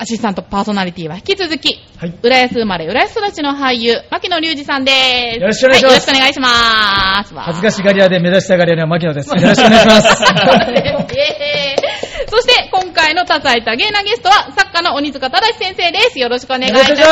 [0.00, 2.16] アシスタントパーソナリティは引き続き、はい。
[2.22, 4.92] 浦安生まれ、浦安育ちの俳優、牧野隆二さんで
[5.34, 5.40] す。
[5.40, 7.34] よろしくお願いしますはよろしくお願いします。
[7.34, 9.30] 恥ずかしがり屋で目指したがり屋の牧野です。
[9.34, 10.22] よろしくお願いします。
[12.30, 16.20] そして、今回の多彩多芸なゲストは、作家の鬼塚正先生です。
[16.20, 17.02] よろしくお願いいたします。
[17.02, 17.08] よ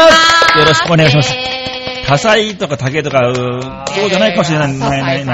[0.64, 1.76] ろしくお願いしますえー
[2.06, 3.18] 多彩とか多芸とか、
[3.88, 4.72] そうじゃないかもしれない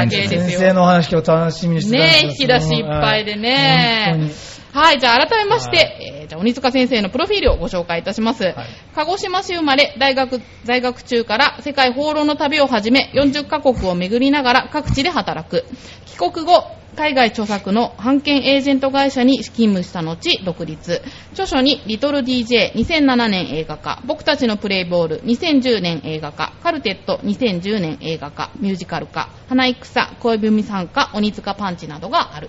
[0.09, 4.30] 先生のお話今日楽しみにしてたんですねえ、引き出しいっぱいでね。
[4.73, 8.55] はい、じゃあ改めまして、はいえーじゃあ鬼塚先生のプロフィールをご紹介いたします。
[8.95, 15.67] 鹿児島市生まれ、大学、在学中から世界放浪の旅をはじめ、40カ国を巡りながら各地で働く。
[16.06, 16.65] 帰国後、
[16.97, 21.03] 海外著作の版権エージェント会社に勤務した後、独立。
[21.33, 32.48] 著書に、リトル DJ、2007年映画化、僕たちのプレイボール、2010年映画化、カルテット、2010年映画化、ミュージカル化、花戦、恋文参加、鬼塚パンチなどがある。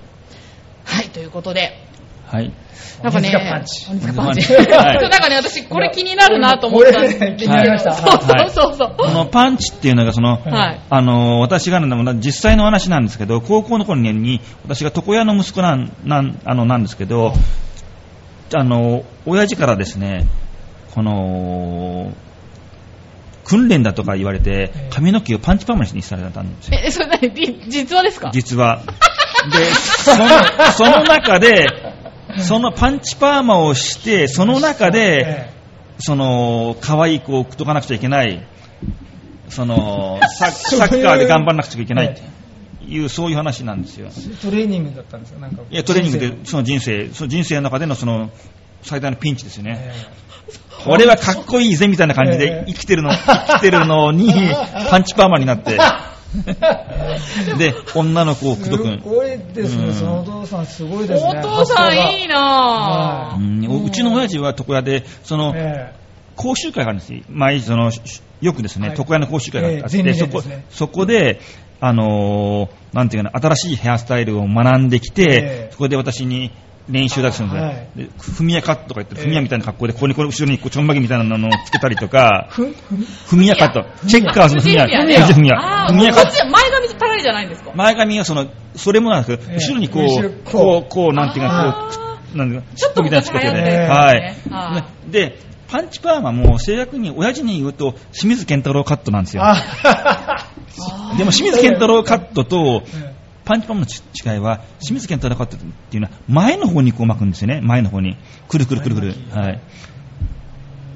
[0.85, 1.91] はい、ということで、
[2.33, 2.51] はい。
[3.03, 4.41] なんかね、鬼塚パンチ鬼塚パンチ。
[4.41, 8.95] そう なんかね、私、これ気になるなと思ったんですこれね気になりましたそうそうそうそう。
[8.97, 10.79] このパンチっていうのが、その、はい。
[10.89, 17.33] あの、私がなんだ実際の話なんですけど、高校の頃に、私が床屋の息子なん、なん、あの、なんですけど、
[18.55, 20.25] あの、親父からですね、
[20.95, 22.11] この、
[23.45, 26.79] 訓練だとか言われて、髪の毛をパンチパーマにされたんですよ。
[26.83, 27.35] え、それ何？
[27.35, 28.31] じ 実話ですか？
[28.33, 28.81] 実は。
[29.51, 30.27] で、 その、
[30.71, 31.65] その中で、
[32.39, 35.49] そのパンチパーマをして、その中で、
[35.99, 38.45] その、可愛い子を送っとかなくちゃいけない、
[39.49, 42.33] その、 サッカーで頑張らなくちゃいけないって。
[42.88, 44.09] いう、そういう話なんですよ。
[44.41, 45.61] トレーニングだったんですよ、なんか。
[45.69, 48.29] いや、トレーニング人で、その人生、その人生の中でのその、
[48.81, 49.79] 最大のピンチですよ生ね。
[49.79, 50.23] え
[50.85, 52.66] 俺はかっこいいぜみたいな感じえでえ。
[52.67, 54.33] 生きてるの、生きてるのに、
[54.89, 55.77] パンチパーマになって、
[57.57, 58.83] で、女の子をえ口説く。
[58.83, 59.94] すごいですね、うん。
[59.94, 61.39] そのお父さんすごいですね。
[61.39, 63.38] お父さんいいなはぁ。
[63.38, 63.85] うん。
[63.85, 65.93] うちの親父は床屋で、その、え
[66.35, 67.22] 講習会があるんですよ。
[67.29, 68.01] 毎日その、し
[68.41, 68.97] よくですね、はい。
[68.97, 70.66] 床屋の講習会があって、ええ前そこ例ですね。
[70.69, 71.39] そこで、
[71.79, 75.69] あのーなんていうかな、新しいヘアスタイルを学んできて、ええ。
[75.72, 76.51] そこで私に
[76.89, 77.59] 練習だけするんで。
[77.59, 77.88] はい。
[77.95, 86.22] で踏みやかとか言って、ええ踏みやみたいな格好で、ここにこの後ろにこうちょんまげみたいなのをつけたりとか、ふふ踏みやかと、チェッカーズのフミ藤井踏みや、あー、踏みやか。
[86.23, 87.72] こっちは前髪パラリじゃないんですか？
[87.73, 89.57] 前髪はその、それもなんですけど、ええ。
[89.57, 90.89] 後ろにこう、こう。
[90.89, 91.99] こう、なんていうか、あこ
[92.33, 93.88] う、なんていうか、ちょっとみたいなつけてね。
[93.88, 94.13] たは
[95.07, 95.11] い。
[95.11, 95.38] で、
[95.69, 99.43] パンチパーマも正確に親父に言うと、清水健太郎カットなんですよ。
[99.43, 99.55] あ
[101.17, 103.12] でも清水健太郎カットと、え
[103.45, 107.61] パンチパーマのち違いは、清水健太郎カットっていうのは、前の方にこう巻くんですよね。
[107.61, 108.17] 前の方に。
[108.47, 109.13] くるくるくるくる。
[109.31, 109.61] はい。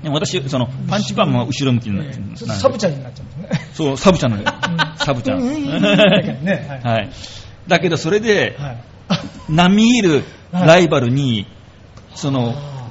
[0.03, 2.53] でも私、その、パンチパーマは後ろ向きになってえる。
[2.53, 3.67] サブちゃんになっちゃうんですね。
[3.73, 4.37] そう、サブちゃんの。
[4.97, 5.41] サブちゃん。
[5.41, 7.09] はいはい。
[7.67, 8.77] だけど、それで、はい
[9.49, 11.47] 並みいるはいライバルに、
[12.13, 12.89] その、あ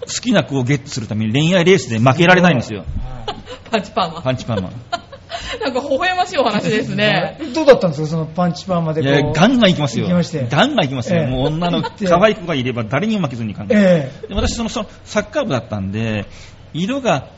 [0.00, 2.80] 好きな子をゲットするために恋愛レースで負けられないんですよ。
[2.80, 2.88] はい
[3.70, 4.22] パンチパーマ。
[4.22, 4.70] パンチパーマ。
[5.62, 7.38] なんか微笑ましいお話ですね。
[7.54, 9.12] どうだったんですか、そのパンチパーマでこう。
[9.12, 10.06] いや、ガンガン行きますよ。
[10.06, 11.20] 行きましてガンガン行きますよ。
[11.20, 13.82] ええもう女の可愛い子がいれば誰にも負けずに行かない。
[13.82, 16.26] えで私その、そのサッカー部だったんで、
[16.72, 17.28] 色が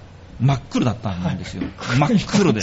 [0.41, 1.63] 真っ黒だったんですよ。
[1.99, 2.61] 真っ黒で。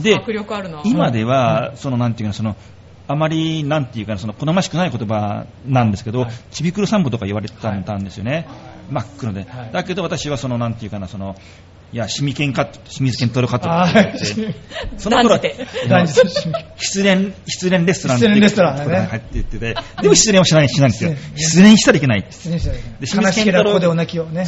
[0.00, 0.80] で迫力あるな。
[0.84, 2.56] 今では、そのなんていうか、その、
[3.08, 8.46] あまり、なんていうか、その、好ましくない言葉なんですけど、はいちびくる散歩とか言われてたんですよね。
[8.90, 9.40] 真っ黒で。
[9.40, 11.34] はいだけど私はその、なんていうかな、その、
[11.90, 13.98] いや、シミケンカット、清水健太郎カットあって。
[13.98, 14.58] ー言って、
[14.98, 21.14] その頃断じて、男児として失恋、失恋レストランって失恋レストラン入っていってて、でも失恋はしないしないんですよ。
[21.34, 21.62] 失。
[21.62, 22.26] 恋失恋したらいけない。
[22.28, 23.00] 失礼したらいけない。
[23.00, 24.46] で清水健太郎でお泣きをね。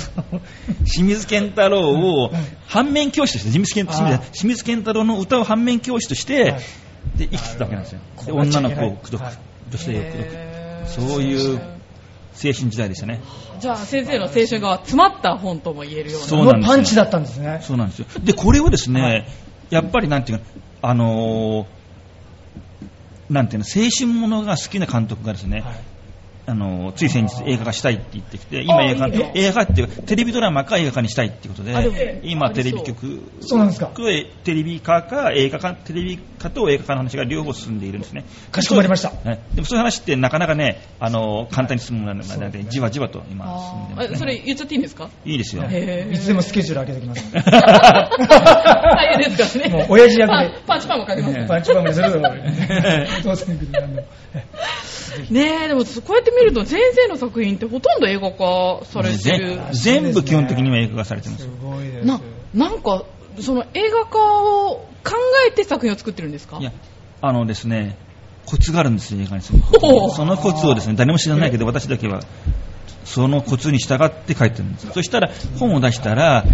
[0.85, 2.38] 清水健太郎をうん。
[2.67, 6.61] 反面教師として、清水健清水太郎の歌を反面教師として、はい。
[7.17, 8.00] で生きてたわけなんですよ。
[8.29, 9.25] 女の子を口説く。
[9.25, 9.35] はい、
[9.70, 11.11] 女性を口説く。
[11.11, 13.20] そういう青春時代でしたね。
[13.61, 16.27] じゃあ先生の青春が詰まった本とも言えるような。
[16.27, 17.61] そうなんですよパンチだったんですね。
[17.62, 18.07] そうなんですよ。
[18.23, 19.27] で、これをですね、はい
[19.71, 20.45] やっぱりなんていうか、
[20.83, 21.67] あのー
[23.33, 25.89] なんていうの、青春ものが好きな監督がですね、はい
[26.46, 33.92] あのつい先日映画化したいって言ってきて、今あ映画いいね映画化っていうテレビドラマか映画化にしたいっていうことあで今テレビ局そうなんですか
[34.44, 38.25] テレビ化か映画化、テレビ化と映画化の話が両方進んでいるんですね。
[38.50, 39.10] かしこまりました。
[39.10, 44.14] ねでもそういう話ってなかなかね、あの簡単に進むものなので、じわじわと今進んでます、ね。
[44.14, 45.10] えそれ言っちゃっていいんですか？
[45.25, 45.64] いいですよ。
[45.64, 47.32] いつでもスケジュール開けてきます。
[47.32, 49.76] 大変ですからね。
[49.76, 52.10] もう親父役であパンチパンもかけますからパンチパンもする。
[53.22, 54.08] どうせ行くなんでも
[55.31, 59.61] ねえ、でもこうやって見ると先生の作品ってほとんど映画化されてる。
[59.73, 61.49] 全全部基本的には映画化されてますす。
[61.62, 62.06] ごいです。
[62.06, 62.21] な、
[62.55, 63.05] なんか、
[63.41, 65.15] その映画化を考
[65.49, 66.59] えて作品を作ってるんですか？
[66.59, 66.73] いや、
[67.23, 67.97] あのですね、
[68.47, 72.21] コツがあるんですよ、映画にそのコツをですね、誰も知らないけど、私だけは、
[73.05, 74.91] そのコツに従って書いてるんです。
[74.93, 76.44] そしたら、本を出したら、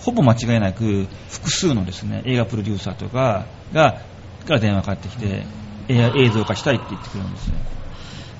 [0.00, 4.00] ほぼ間違いなく、複数のですね、映画プロデューサーとかが、
[4.46, 5.44] から電話がかかってきて、
[5.88, 7.54] 映像化したいって言ってくるんですよ。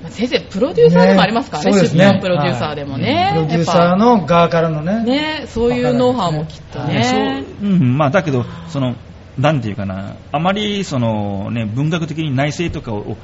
[0.01, 2.05] まあ先生、プロデューサーでもありますからね、ねそうですね。
[2.05, 3.31] 出版プロデューサーでもね。
[3.33, 5.03] プロデューサーの側からのね。
[5.03, 7.45] ね、そういうノウハウもきっとね。
[7.59, 7.69] そう。
[7.69, 8.95] うん、まあ、だけど、その、
[9.37, 13.15] なんていうかな、あまりその、ね、文学的に内政とかを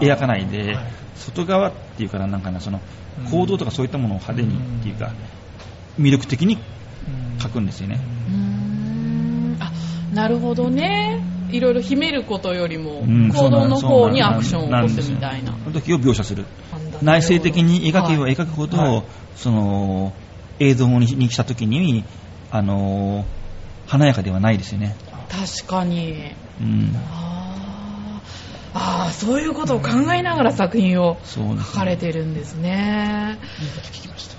[0.00, 0.84] 描かないで、はい。
[1.16, 2.80] 外側っていうかな、なんかな、その
[3.24, 3.30] うん。
[3.30, 5.12] 行動とかそういったものを派手にっていうか、
[5.98, 6.58] 魅力的に
[7.42, 8.00] 書くんですよね。
[8.28, 8.47] うーん。
[8.47, 8.47] あ、
[10.12, 11.22] なるほどね。
[11.50, 15.52] いろいろ秘めることよりもうん、行動の方にアクションを起こすすみたいな。
[15.52, 16.44] その時を描写する。
[17.02, 19.02] 内省的に描けばはい描くほど、はい
[19.36, 20.12] その
[20.58, 22.04] 映像ににした時に、
[22.50, 23.24] あの
[23.86, 24.96] 華やかではないですよね。
[25.30, 26.32] 確かに。
[26.60, 33.38] うん、あーあー、そういうことを考えながら作品を書かれてるんですね。
[33.60, 34.36] いいこと聞きました。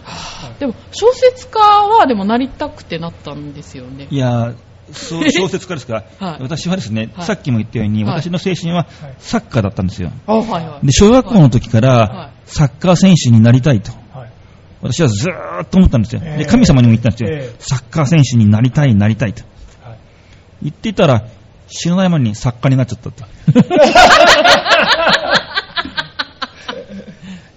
[0.59, 4.07] でも、小説家はでもなりたくてなったんですよね。
[4.09, 4.53] いや
[4.93, 8.87] 小説家ですから、はい私はですね、はいさっきも言ったように、はい私の青春は
[9.17, 10.11] サッカーだったんですよ。
[10.83, 13.91] で、小学校の時かはいら、サッカー選手になりたいと。
[14.13, 14.31] はい。
[14.81, 16.21] 私はずーっと思ったんですよ。
[16.23, 17.29] ええで、神様にも言ったんですよ。
[17.29, 19.43] ええサッカー選手になりたい、なりたいと。
[19.83, 19.97] はい
[20.61, 21.23] 言っていたら、
[21.67, 23.23] 知らない間に作家になっちゃったって。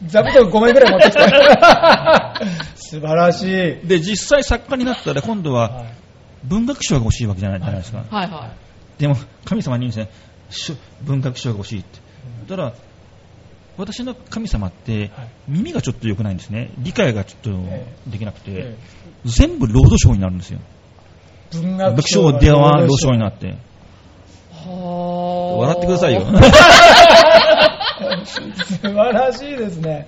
[0.06, 2.34] 座布団5枚ぐらい持ってきた。
[2.76, 3.46] 素晴らしい。
[3.86, 6.01] で、実際作家になったら、今度ははい
[6.44, 8.04] 文学賞が欲しいわけじゃないじゃないですか。
[8.10, 8.50] はいは
[8.98, 10.10] でも、神様に言うんで
[10.50, 11.98] すね、文学賞が欲しいって。
[12.48, 12.72] だから、
[13.78, 16.70] 私の神様ってはい、耳がちょっと良くないんですね。
[16.78, 18.76] 理解がちょっとえできなくてえ、
[19.24, 20.60] 全部ロードショーになるんですよ。
[21.52, 23.56] 文文学学賞賞ではロードショーになって。
[24.66, 26.26] 笑ってくださいよ。
[28.24, 30.06] 素晴らしいですね。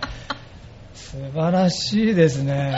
[0.94, 2.76] 素晴らしいですね。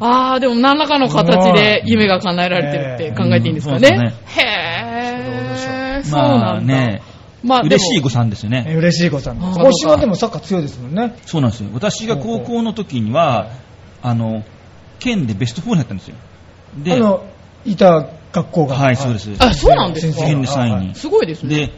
[0.00, 4.14] ああ、でも何らかの形で夢が叶えられてるって考えていいんですかね？
[4.26, 6.50] へー、そうまなんだ。
[6.56, 7.02] あね、
[7.42, 8.74] まあ嬉しい誤算ですよね。
[8.76, 9.58] 嬉しいことなんあーです。
[9.60, 11.16] 鹿児島でもサッカー強いですもんね。
[11.26, 11.68] そうなんですよ。
[11.74, 13.50] 私が高校の時には、
[14.02, 14.42] あの、
[14.98, 16.16] 県でベスト4になったんですよ。
[16.82, 17.24] で、あの、
[17.66, 18.74] いた学校が。
[18.76, 19.30] はい、そうです。
[19.38, 20.24] あ、そうなんですか？
[20.26, 20.94] 県で3位に。
[20.94, 21.66] すごいですね。
[21.66, 21.72] で、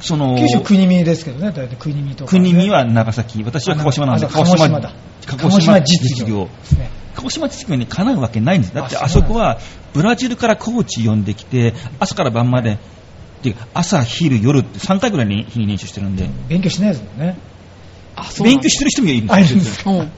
[0.00, 4.92] その、九州国見ですけどね、大体国見とか、国見は長崎、私は鹿児島なんで、あ鹿児島だ。
[5.26, 6.44] 鹿児島実実業業。
[6.46, 6.90] ですね。
[7.14, 8.74] 鹿児島実業にかなうわけないんです。
[8.74, 9.58] だってああそこは
[9.92, 12.78] ブラジルからコーチ呼んできて、朝から晩まで、
[13.42, 17.36] で朝、昼、夜って3回ぐらいに日に練習してるんで、勉強しないですもんね。
[18.16, 19.90] あ、そう勉強してる人もいるんですよるんですか？
[19.90, 20.08] うん。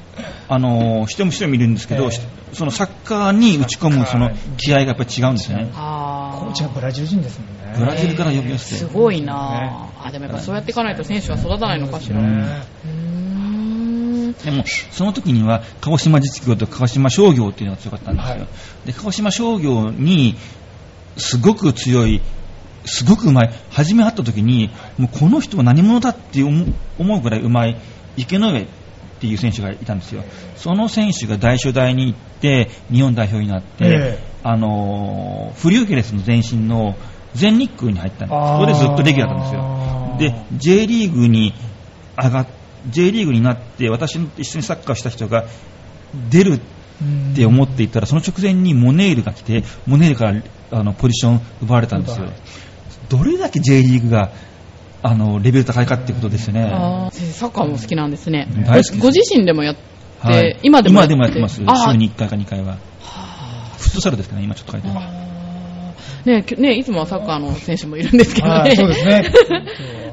[0.48, 5.70] あの人も人もいるんですけど、ええそのサッカーに打ち込むその気合がやっぱり違うんですよね。
[5.74, 7.74] あコーチはブラジル人ですもんね。
[7.78, 10.08] ブラジルから呼び寄せてすごいなぁ。
[10.08, 12.20] あ、でもやっぱそうやっていかないと選手は育たないのかしら。
[14.44, 18.34] でも、その時には、鹿児島実業と鹿児島商業っていうのが強かったんですよ。
[18.34, 18.46] はい
[18.86, 20.36] で、鹿児島商業に、
[21.16, 22.20] すごく強い、
[22.84, 27.76] すごくうまい、初め会った時に、もうこの人は何者だって思う思うぐらいうまい、
[28.16, 28.66] 池上
[29.22, 30.24] っていう選手がいたんですよ。
[30.56, 36.96] その選手が大初代に行って、日本代表になって、ええあのーフリューゲレスの前身の
[37.34, 38.40] 全日空に入ったんです。
[38.40, 40.42] そこでずっとレギュラーだったんですよ。
[40.50, 41.54] で、J リーグに
[42.20, 42.46] 上がっ
[42.90, 45.44] J リーグになって私と一緒にサッカーをした人が
[46.30, 52.34] 出るって思っていたらその直前にモネールが来てモネールからあのポジション奪われたんですよはい
[53.08, 54.32] どれだけ J リーグが
[55.02, 56.70] あのレベル高いかっていうことですよね
[57.12, 58.46] サッカーも好きなんですね。
[58.64, 58.98] 大好きです。
[58.98, 59.80] ご自身でもやって、
[60.20, 60.58] はい。
[60.62, 61.56] 今でも今でもやってます。
[61.56, 61.62] 週
[61.96, 62.76] に1回か2回は。
[63.78, 66.36] フットサルですかね今ちょっと書いてあるあー。
[66.36, 68.54] ねきねいつもはサッカーの選手もいるんですけどね。
[68.54, 68.76] はい。
[68.76, 69.32] そうですね。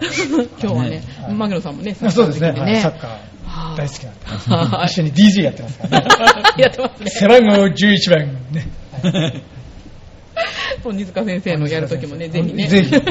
[0.60, 1.04] 今日はねね、
[1.36, 2.52] 牧野さんもね、サッカーそうですね。
[2.52, 2.76] はい。
[2.78, 4.76] サッカはー大好きなんで。
[4.76, 4.86] はい。
[4.88, 6.08] 一緒に DJ やってますからね。
[6.58, 7.10] やってますね。
[7.12, 8.68] 背番号11番ね。
[10.84, 12.68] 鬼塚先生のやるときもね、ぜひね。
[12.68, 13.02] ぜひ、ね、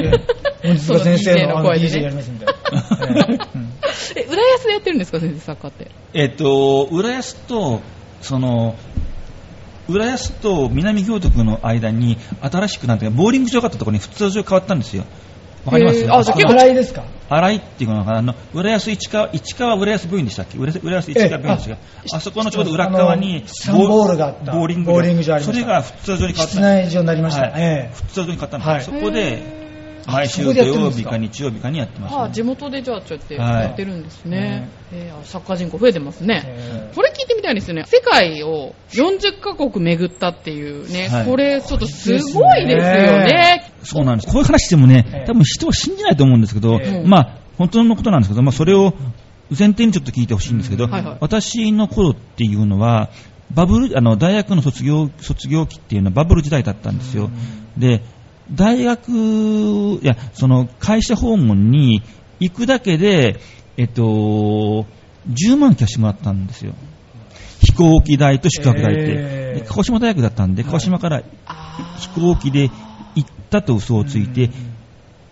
[0.63, 2.45] 鬼塚先生のあの DJ その DJ やりますんで。
[4.15, 5.91] え浦安でやってるんですか、先生、サッカーって？
[6.13, 7.81] えっと、浦安と、
[8.21, 8.75] その、
[9.87, 15.03] 浦安と南京都区の間に新しくなんてボーリング場があったところに普通場変わったんですよ。
[15.65, 15.99] わかります？
[16.11, 16.73] あじゃあ結構洗い。
[16.75, 17.03] ですか？
[17.29, 20.57] 荒井っていうのかな、あの、浦安市川、市川浦安病院でしたっけ？
[20.57, 21.77] 浦安市川病院ですが、
[22.13, 24.51] あそこのちょうど裏側にサンボールがあった。
[24.53, 25.61] ボーリングボーリング場ありました。
[25.61, 26.47] それが普通場に変わった。
[26.47, 27.41] 室内場になりました。
[27.43, 27.51] はい。
[27.57, 29.68] ええ普通場に変わったんですよ、はいそこで、
[30.09, 32.21] 毎週土曜日か日曜日かにやってます、ね。
[32.21, 34.69] ああ、地元でじゃあ、ちょっとはいやってるんですね。
[34.91, 36.43] えーあサッカー人口増えてますね。
[36.45, 37.83] えこれ聞いてみたいですよね。
[37.85, 43.71] 世界を40カ国巡ったっていうね、はいこれちょっとすごいですよね。
[43.83, 44.27] そうなんです。
[44.31, 48.93] こういう話してもねええ、多分人は信じないと思うんですけど、ええまあ、本当のことなんですけど、まあ、それを
[49.49, 53.09] 前提にちょっと聞いてほしいんですけど、はいはい私の頃っていうのは、
[53.51, 57.31] バブル、あの、大学の卒業、卒業期っていうのはバブル時代だったんですよ。
[57.77, 58.03] で、
[58.53, 62.01] 大学、いや、その、会社訪問に
[62.39, 63.39] 行くだけで、
[63.77, 64.85] えっと、
[65.31, 66.73] 10万キャッシュもらったんですよ。
[67.61, 69.03] 飛行機代と宿泊代って。
[69.17, 71.23] えーで鹿児島大学だったんで、鹿児島から
[71.97, 72.69] 飛行機で
[73.15, 74.51] 行ったと嘘をついて、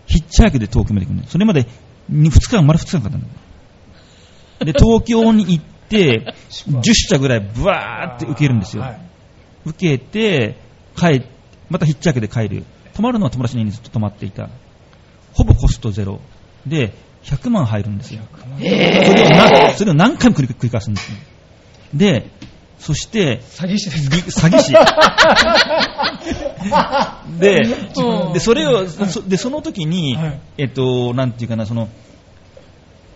[0.07, 1.23] ヒッチハイクで東京まで行くの。
[1.27, 1.67] それまで
[2.11, 4.65] 2日間、丸2日間かかったの。
[4.65, 6.33] で、東京に行って、
[6.67, 8.83] 10社ぐらいブワーって受けるんですよ。
[8.83, 9.01] はい
[9.65, 10.55] 受けて、
[10.95, 11.23] 帰、
[11.69, 12.63] またヒッチハイクで帰る。
[12.97, 14.49] 泊まるのは友達の家にずっと泊まっていた。
[15.33, 16.19] ほぼコストゼロ。
[16.65, 16.93] で、
[17.25, 18.21] 100万入るんですよ。
[18.57, 21.17] それをなそれを何回も繰り返すんですよ。
[21.93, 22.31] で、
[22.79, 23.99] そして、詐欺師で
[24.31, 24.47] すか？
[24.47, 24.73] 詐欺師。
[27.39, 27.61] で
[27.97, 31.89] うん、で、それを、そで、その時に、はいえっと、なんていうかな、その、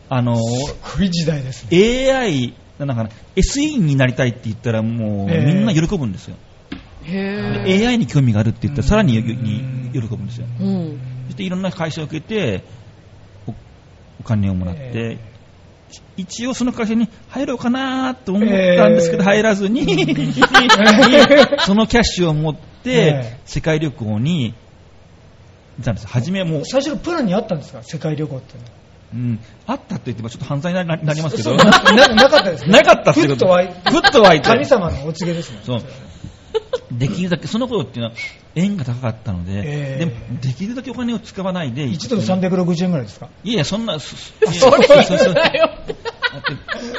[0.09, 2.11] あの、すごい時代ですね。
[2.13, 6.35] AI、なんかな、SE になりたいって言ったらもう、ええみんな喜ぶんですよ。
[7.05, 9.21] へで AI に興味があるって言ったらさらに喜
[9.99, 10.47] ぶんですよ。
[10.59, 10.99] ーうん。
[11.27, 12.63] そしていろんな会社を受けて、
[13.47, 13.53] お
[14.19, 15.31] お金をもらって、え
[16.15, 19.85] 一応その会社に入ろうかなと思ったんですけど、えー入らずに、
[21.65, 24.53] そのキャッシュを持って、え世界旅行に
[25.77, 26.07] 行ったんです。
[26.07, 27.83] 初めはもう、最初のプランにあったんですか？
[27.83, 28.57] 世界旅行って。
[28.57, 28.59] い
[29.13, 32.71] うん、あったって言ってもちょっと犯罪にななりますけど、なななかったですね。
[32.71, 34.47] なかったってことふっと湧いふっと湧いて。
[34.47, 35.59] 神様のお告げですね。
[35.65, 35.81] そう
[36.91, 38.15] できるだけ、その頃っていうのは
[38.55, 43.29] 円が高かったので、えーでもできるだけお金を使わないで、1ドル360円ぐらいですか？
[43.43, 45.35] いやいや、そんな、そそれそう。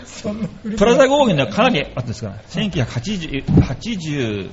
[0.05, 2.29] そんなプラザ合原ではかなりあったですか？
[2.29, 4.51] ら、1980 80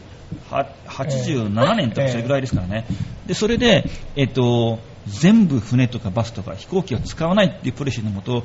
[0.52, 2.86] は87年とかそれぐらいですからね。
[3.26, 8.44] で、それで、えっと、全部船とかバスとか飛行機は使わないっていうポリシーのもと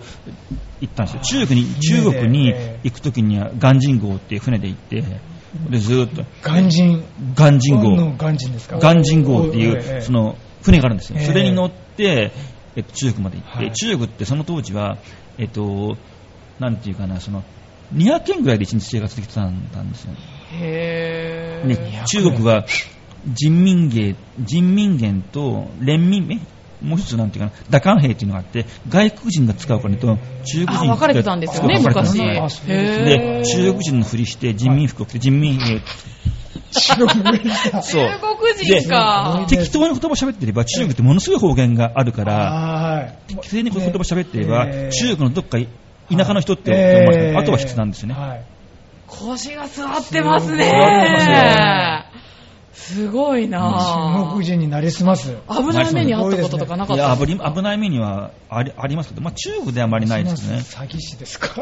[0.80, 1.22] 行ったんですよ。
[1.22, 5.04] 中国に、中国に行くときには鑑真号っていう船で行って、
[5.70, 7.02] で、ずーっと、鑑真。
[7.36, 7.90] 鑑真号。
[7.90, 8.78] の鑑真ですか？
[8.78, 11.18] 鑑真号っていう、ええその、船があるんですよ。
[11.18, 12.32] ええそれに乗って、
[12.76, 14.98] えっと、中国まで行って、はい中国ってその当時は、
[15.38, 15.96] えっと、
[16.58, 17.44] なんていうかな、その、
[17.94, 20.12] 200円ぐらいで1日生活できてたんですよ。
[20.60, 21.68] へー。
[21.68, 22.64] ね、中国は
[23.32, 26.38] 人民元、人民元と連民、え
[26.84, 32.18] もう一つなんていうかな、打艦兵っていうのがあって、外国人が使うお金と中国人あ、分かれてたんですよね、昔。
[32.18, 35.80] で、中国人のふりして人民服を着て人民兵、
[36.70, 37.08] 中国
[38.54, 39.46] 人か。
[39.48, 43.18] 適当に言葉喋ってれば中国ってものすごい方言があるから、はい。
[43.28, 45.58] 適正に言葉喋ってれば、えー中国のどっか
[46.10, 48.14] 田舎の人って思われてえーあとは必須なんですよね。
[48.14, 48.44] はい
[49.06, 52.04] 腰が座ってます座ってね。
[52.10, 52.33] す
[53.10, 54.24] ごいな。
[54.26, 55.36] 中国人になりすます。
[55.48, 60.58] 危ない目にあったこととかなかっいやたんですか危危ない目にはありありますけど、まあ、中国ではあまりないですね。
[60.58, 61.60] 詐欺師ですか？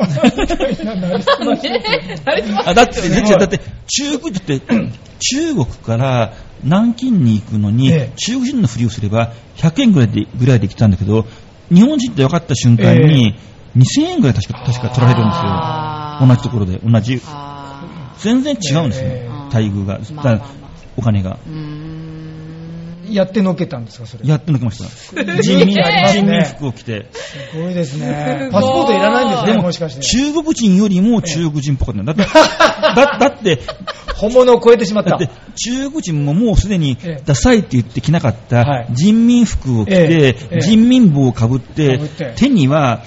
[2.75, 8.13] だって、だって中国って、中国から南京に行くのに、ええ。
[8.17, 11.27] 中国人のふりをすれば100円ぐらいでぐらいで来たんだけど、
[11.73, 13.35] 日本人って分かった瞬間に、
[13.77, 16.27] 2000円ぐらい確か確か取られるんですよ。
[16.27, 17.21] 同じところで、同じ。
[17.27, 19.99] あ全然違うんですよ、えー待遇が。
[20.15, 20.49] まあまあまあ
[20.97, 21.39] お金が。
[23.11, 24.29] やってのけたんですか、それ。
[24.29, 25.21] やってのけました。
[25.21, 27.07] い人民、人民服を着て。
[27.13, 30.03] すごいですねパスポートいらないんですね、でも、もしかして。
[30.03, 32.15] 中国人よりも中国人っぽかったんだ。
[32.15, 32.33] だって、
[32.97, 33.61] だだって、
[34.17, 35.29] 本物を超えてしまっただって。
[35.57, 43.03] 中国人ももうすでにええダサいって言って着なかっはいた人民服を着ええてええ人民帽をかぶって被って手には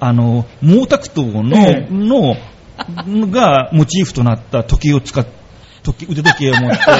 [0.00, 2.36] あの毛沢東のええの
[3.30, 5.24] がモチーフとなった時計を使っ
[5.84, 6.90] 時腕時計を持って こ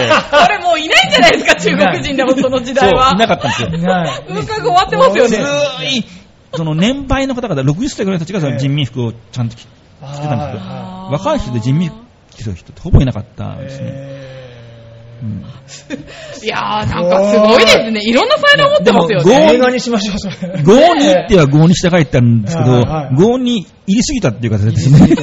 [0.48, 3.10] れもういないんじゃないですか、中国人でもその時代は。
[3.14, 4.22] いなかったんですよいない。
[4.28, 5.44] 風格終わってますよずね。
[5.44, 6.04] ーい
[6.56, 9.68] その年配の方々60歳ぐらいの人たちがその人民服をちゃんと着着て
[10.00, 11.98] たんですよあ若い人で人民服
[12.30, 14.34] 着てる人ってほぼいなかったんですねー
[15.22, 15.44] うん
[16.44, 18.00] いやー、なんかすごいですね。
[18.02, 19.54] いろんな才能持ってますよね。
[19.54, 20.62] 映画にしましょう、それ。
[20.62, 25.16] 郷に行っては郷に従いってあるんですけどはいはい、郷に入りすぎたっていう形ですねね。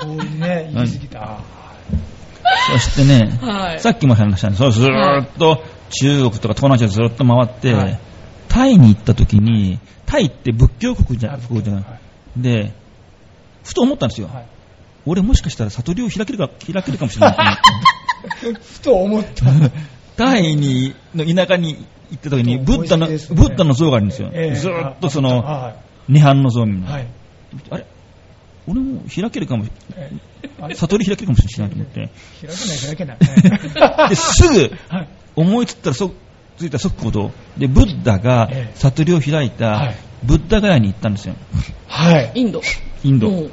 [0.00, 1.38] 強引ね、言い過ぎた。
[2.72, 3.80] そしてね、はい。
[3.80, 4.80] さっきも話したんです。
[4.80, 7.98] ずーっと中国とか東南アジアずっと回って、はい。
[8.48, 11.82] タイに行った時に、タイって仏教国じゃあ国じゃない。
[11.84, 11.98] は
[12.36, 12.72] で、
[13.64, 14.28] ふと思ったんですよ。
[14.28, 14.46] はい。
[15.06, 18.60] 俺もしかしたら悟りを開けるか、開けるかもしれないと思って。
[18.62, 19.46] ふと思った。
[20.16, 23.18] タイに、の田舎に行った時に、ブッダの、ね。
[23.30, 24.30] ブッダの像があるんですよ。
[24.32, 24.54] ええ。
[24.54, 25.74] ずーっとそあの、は
[26.08, 27.06] 涅槃の像みたいな。
[27.70, 27.86] あれ？
[28.66, 29.64] 俺も開けるかも、
[29.96, 30.10] え
[30.60, 32.10] あれ悟り開けるかもしれないと思って。
[32.46, 34.08] 開けない、開けない。
[34.10, 35.08] で、すぐはい。
[35.36, 36.12] 思いつったらそ、
[36.58, 37.30] ついた即行動。
[37.56, 41.34] で、ブッダがええ悟りを開いはたい、ブッダガヤに行ったんですよ。
[41.86, 42.32] はい。
[42.34, 42.60] インド。
[43.02, 43.28] インド。
[43.28, 43.50] うん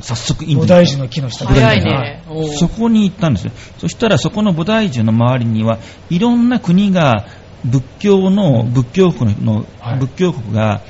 [0.00, 2.22] 早速インドに菩提樹の木の下で早いね。
[2.56, 3.52] そこに行ったんですよ。
[3.78, 7.26] そしたらそこの菩提樹の周りには、いろんな国が、
[7.64, 10.82] 仏教の、仏教国の、はい仏教国が、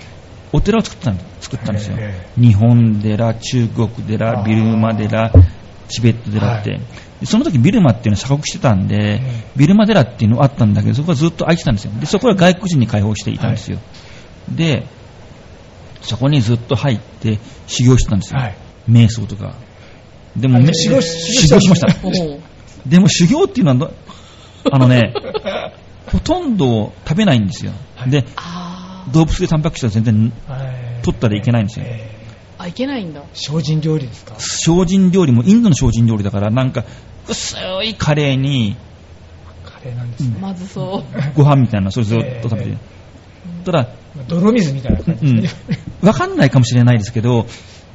[0.58, 2.28] お寺を作ったん作ったんですよえ。
[2.36, 5.32] 日本寺、中国寺、ビルマ寺、
[5.88, 6.70] チベット寺って。
[6.70, 6.80] はい
[7.18, 9.20] でその時ビルマっていうのは鎖国してたんで、え
[9.56, 11.92] ビルマ寺っていうのがあったんだけど、そこはずっと空いてたんですよ。
[11.98, 13.78] で、そこは外国人に開放していたんですよ。
[14.48, 14.86] で、
[16.00, 18.38] そこにずっと入って修行してたんですよ。
[18.38, 18.56] はい。
[18.88, 19.54] 瞑想とか。
[20.36, 21.88] でも、修行し修行しました。
[22.86, 23.92] でも修行っていうのはど、
[24.70, 25.12] あのね、
[26.06, 27.72] ほとんど食べないんですよ。
[27.96, 28.57] はいで、あ
[29.12, 31.86] 動物でタンパク質は全然はい取ったらいけないんですよ。
[31.88, 32.18] えー
[32.60, 33.20] あ、いけないんだ。
[33.20, 34.34] ー精進料理ですか？
[34.38, 36.84] 精進料理もインドの精進料理だから、なんか、
[37.28, 38.76] 薄いカレーに
[39.64, 40.36] カレーなんですね。
[40.40, 41.22] まずそう。
[41.38, 42.70] ご飯みたいな、それずっと食べて。
[42.72, 42.76] え
[43.64, 43.88] ただ、
[44.26, 47.46] 泥水みたいな感じうんですね。、わかんないかもしれないですけど、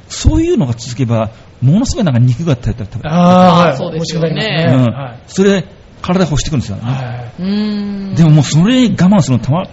[0.08, 1.30] そういうのが続けば、
[1.60, 3.76] ものすごいなんか肉が食べたああ、はい。
[3.76, 4.64] そうですよね。
[4.66, 5.18] うんはい。
[5.26, 5.64] それ、
[6.00, 8.14] 体欲してくるんですよ、はうーん。
[8.14, 9.64] でももうそれ我慢するのたま、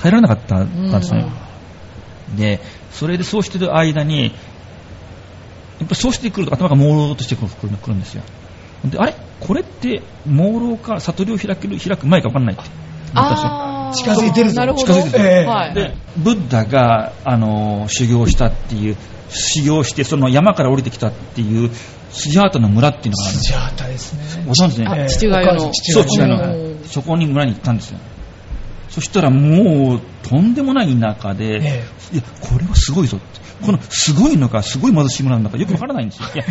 [0.00, 1.20] 耐えられなかったんですね。
[1.20, 1.50] うん
[2.36, 2.60] で、
[2.92, 4.30] それでそうしてる間に、や
[5.84, 8.22] っぱそうしてくると頭が朦朧としてくるくるくるんですよ。
[8.84, 9.16] で、あれ？
[9.40, 12.62] これって朦朧か悟りを開ける、開く前か分かんないって
[13.16, 13.48] 思ったんですよ。
[13.50, 14.86] あー近づいてるぞなるほど。
[14.86, 15.74] 近づいてるええはい。
[15.74, 18.96] で、ブッダが、あの、修行したっていう、
[19.30, 21.70] 修行して、その山から降りてきたっていう、
[22.12, 24.44] スジャータの村っていうのがあるんですスジャータですね。
[24.46, 25.06] ご存知ね？
[25.08, 26.84] 父親のそう、親の。
[26.84, 27.98] そこに村に行ったんですよ。
[28.90, 33.40] そしたらもう、とんでもない田舎で、えいや、これはすごいぞって。
[33.64, 36.28] この、すごいのか、すごい貧しい村なのか、よくわからないんですよ。
[36.34, 36.44] いや、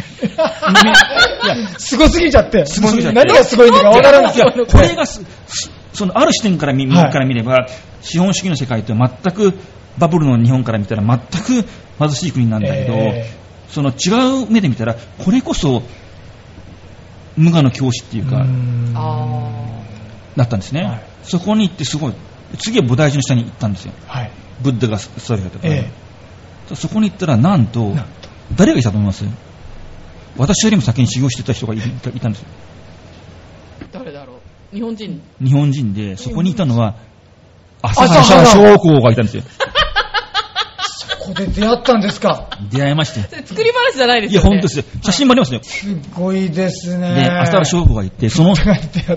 [1.55, 2.65] いや、すごすぎちゃって。
[2.65, 4.35] すごすぎちゃって何がすごいのかわからない。
[4.35, 7.67] いや、これがす、すその、ある視点から見,、はいから見れば、
[8.01, 9.53] 資本主義の世界とは全く、
[9.97, 11.67] バブルの日本から見たら全く
[11.99, 13.29] 貧しい国なんだけど、え
[13.69, 15.83] その違う目で見たら、これこそ、
[17.35, 18.45] 無我の教師っていうえか、
[20.37, 20.83] だったんですね。
[20.83, 22.13] はいそこに行ってすごい。
[22.57, 23.93] 次は菩提樹の下に行ったんですよ。
[24.07, 24.31] はい。
[24.61, 25.91] ブッダが座るところにえ
[26.75, 29.23] そこに行ったら、なんとなんと、誰がいたと思います？
[30.37, 31.85] 私よりも先に修行してた人がいた
[32.29, 32.47] んですよ。
[33.91, 34.33] 誰だろ
[34.71, 34.75] う？
[34.75, 35.21] 日本人。
[35.43, 36.95] 日本人で、そこにいたのは、
[37.81, 39.43] 朝朝原原将校がいたんですよ。
[41.19, 42.49] ここで出会ったんですか？
[42.71, 43.21] 出会いまして。
[43.45, 44.55] 作り話じゃないですいや、よね。
[44.55, 44.83] 本当ですよ。
[45.03, 45.59] 写真もありますよ。
[45.63, 45.85] す
[46.15, 47.13] ごいですね。
[47.15, 49.15] で、朝原将校がいて、その、 出会った。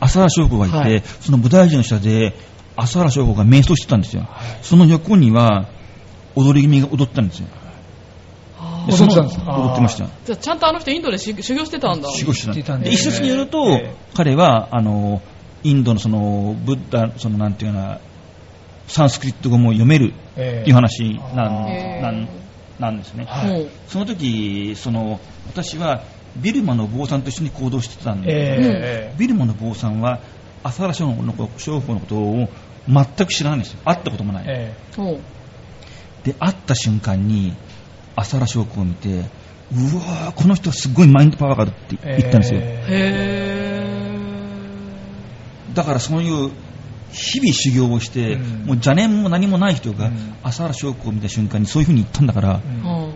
[0.00, 2.34] 朝原将校がいて、はいその菩提樹の下で、
[2.80, 4.22] 朝原将校が瞑想してたんですよ。
[4.22, 4.58] はい。
[4.62, 5.66] その横には、
[6.36, 7.48] 踊り組が踊ってたんですよ。
[8.88, 9.52] 踊ってたんですか？
[9.58, 10.06] 踊ってました。
[10.24, 12.08] じゃあちゃんとあの人インドで修修行してたんだ。
[12.10, 13.94] 修行してたんでで一説によると、ええ。
[14.14, 15.20] 彼は、あの、
[15.64, 18.00] インドのその、ブッダ、その、なんていうかな、
[18.86, 20.60] サンスクリット語も読めるええ。
[20.62, 22.28] っていう話なん,、へえなん
[22.78, 23.26] なんですね。
[23.26, 23.66] はい。
[23.88, 26.04] その時、その、私は
[26.36, 29.14] ビルマの坊さんと一緒に行動してたんで、え。
[29.18, 30.20] ビルマの坊さんは、
[30.62, 32.48] 朝原将校のこと将校のことを
[32.88, 33.80] 全く知らないんですよ。
[33.84, 34.44] 会ったこともない。
[34.46, 35.20] ええ
[36.24, 37.54] で、会った瞬間に、
[38.16, 42.60] 朝原将校を見て、うわー、この人はすごいマインドパワーがあるってえ言ったんですよ。
[42.62, 43.88] え
[45.72, 46.50] へだからそういう
[47.12, 53.14] 日々修行をして、うんもう邪念も何もない人がうん朝原将校を見た瞬間にそういうふうに言ったんだから、うん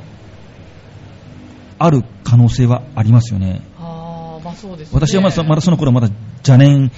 [1.79, 3.61] ある可能性はありますよね。
[3.79, 4.95] あーまあそうですね。
[4.95, 6.09] 私はまだまだその頃まだ
[6.47, 6.93] 邪念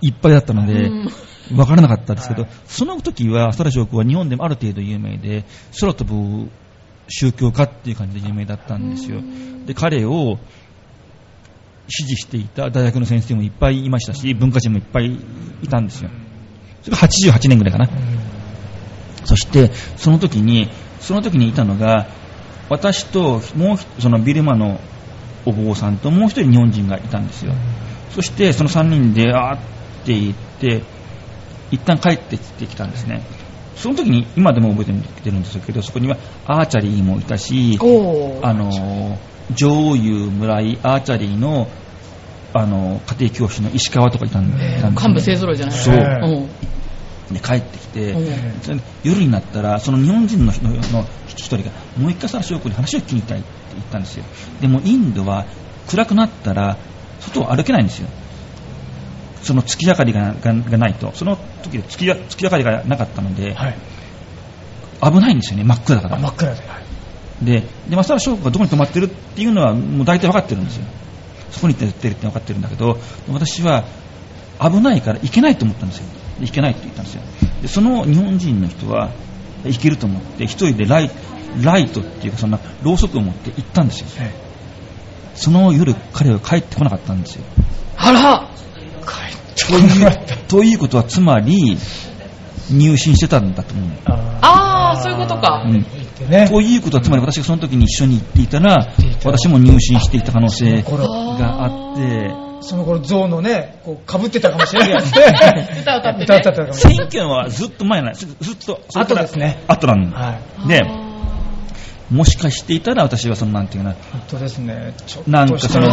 [0.00, 1.08] いっぱいだったので、うん
[1.48, 5.44] 分からなかったですけど、はいその時は朝原将校は日本でもある程度有名で、
[5.80, 6.50] 空飛ぶ
[7.08, 9.20] 宗教家っていう感じで有名だったんですよ。
[9.64, 10.38] で、彼を
[11.88, 15.16] 支持していた大学の先生もいっぱいいましたし、文化人もいっぱい
[15.62, 16.10] いたんですよ。
[16.82, 17.88] それが88年ぐらいかな。
[19.24, 20.68] そして、その時に、
[21.00, 22.08] その時にいたのが、
[22.68, 24.80] 私と、もうひそのビルマの
[25.44, 27.54] お坊さんともう一人日本人がいたんですよ。
[28.10, 29.58] そしてその3人であーっ
[30.06, 30.82] て言って
[31.70, 33.22] 一旦帰ってきてきたんですね。
[33.76, 36.16] その時に今でも覚えてるんですけどそこには
[36.46, 37.78] アーチャリーもいたし
[38.42, 39.18] あの
[39.54, 41.68] 上祐村井アーチャリーの
[42.54, 44.90] あの家庭教師の石川とかいたんですね。
[44.92, 45.76] 幹部勢揃いじゃない？
[45.76, 45.94] そう。
[45.94, 47.34] へうん。
[47.34, 48.14] で帰ってきて、
[49.02, 50.74] 夜になったらその日本人の人の
[51.26, 51.64] 一人が
[51.98, 54.24] もう一回サラ翔子に話を聞きたいって言ったんですよ。
[54.60, 55.44] でもインドは
[55.88, 56.78] 暗くなったら
[57.20, 58.08] 外を歩けないんですよ
[59.46, 61.12] その月明かりがががないと。
[61.14, 63.74] その時で月や月明かりがなかったので、はい。
[65.02, 65.64] 危ないんですよね。
[65.64, 66.16] 真っ暗だから。
[66.16, 66.68] あ真っ暗で。
[66.68, 66.86] はい
[67.42, 70.84] でで松原翔子がどこに泊まってるっていうのはもう大体分かってるんですよ。
[71.50, 72.98] そこに行ってるって分かってるんだけど
[73.30, 73.84] 私は
[74.60, 76.04] 危ないから行けないと思ったんですよ。
[76.40, 77.22] で行けないって言ったんですよ。
[77.62, 79.10] でその日本人の人は
[79.64, 81.10] 行けると思って一人でライ
[81.62, 84.06] ライトっていうかそんなろうそくを持って行ったんですよ。
[84.20, 84.32] え。
[85.34, 87.44] その夜彼は帰ってこなかったんですよ。
[87.98, 88.50] あら
[89.68, 90.48] という。
[90.48, 91.76] ということはつまり
[92.70, 93.90] 入信してたんだと思う。
[94.06, 95.64] あーそういうことか。
[95.66, 95.84] うん。
[96.48, 98.88] ということはつまり私がその時に一緒に行っていたら
[99.24, 102.46] 私も入信していた可能性があって。
[102.60, 103.00] その頃。
[103.00, 105.00] 象のね、こう、被ってたかもしれない。
[105.00, 105.78] ですね。
[105.82, 106.24] 歌歌ってね。
[106.24, 106.96] 歌歌ってたかもしれない。
[106.96, 108.26] 選挙はずっと前なんです。
[108.26, 109.62] ずっと後ですね。
[109.68, 110.68] 後なんはい。
[110.68, 111.05] であ
[112.10, 114.94] もしかしていたら私はそのなんていうかな本当ですね。
[115.06, 115.90] ちょっなんかとしたその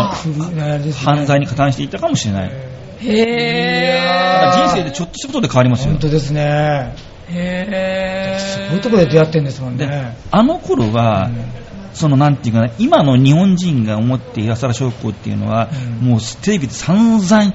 [0.94, 2.52] 犯罪に加担していたかもしれない。
[2.52, 2.74] ー。
[3.00, 5.92] へだから人生でちょっとしたことで変わりますよ。
[5.92, 6.96] 本当ですね。
[7.30, 8.68] ーへー。
[8.68, 10.18] そういうところで出会ってんですもんでね。
[10.30, 11.32] あの頃は、
[11.94, 15.70] そのなんていうかな今の日本人が思っている浅田翔子っていうのは、
[16.02, 16.08] うん。
[16.10, 17.54] もうテレビで散々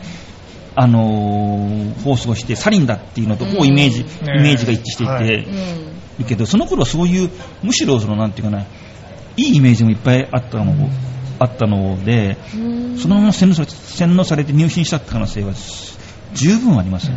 [0.74, 4.40] あのー放送してサリンだっていうのとほぼイメージ、うん。
[4.40, 7.30] イメージが一致していて、はいうんいいけどその頃はそういう
[7.62, 8.66] むしろそのなんていうかない
[9.36, 10.74] いイメージもいっぱいあったの,、
[11.38, 12.98] あったのでうん。
[12.98, 15.52] そのまま洗脳され洗脳されて入信したって可能性は
[16.34, 17.16] 十分ありますよ、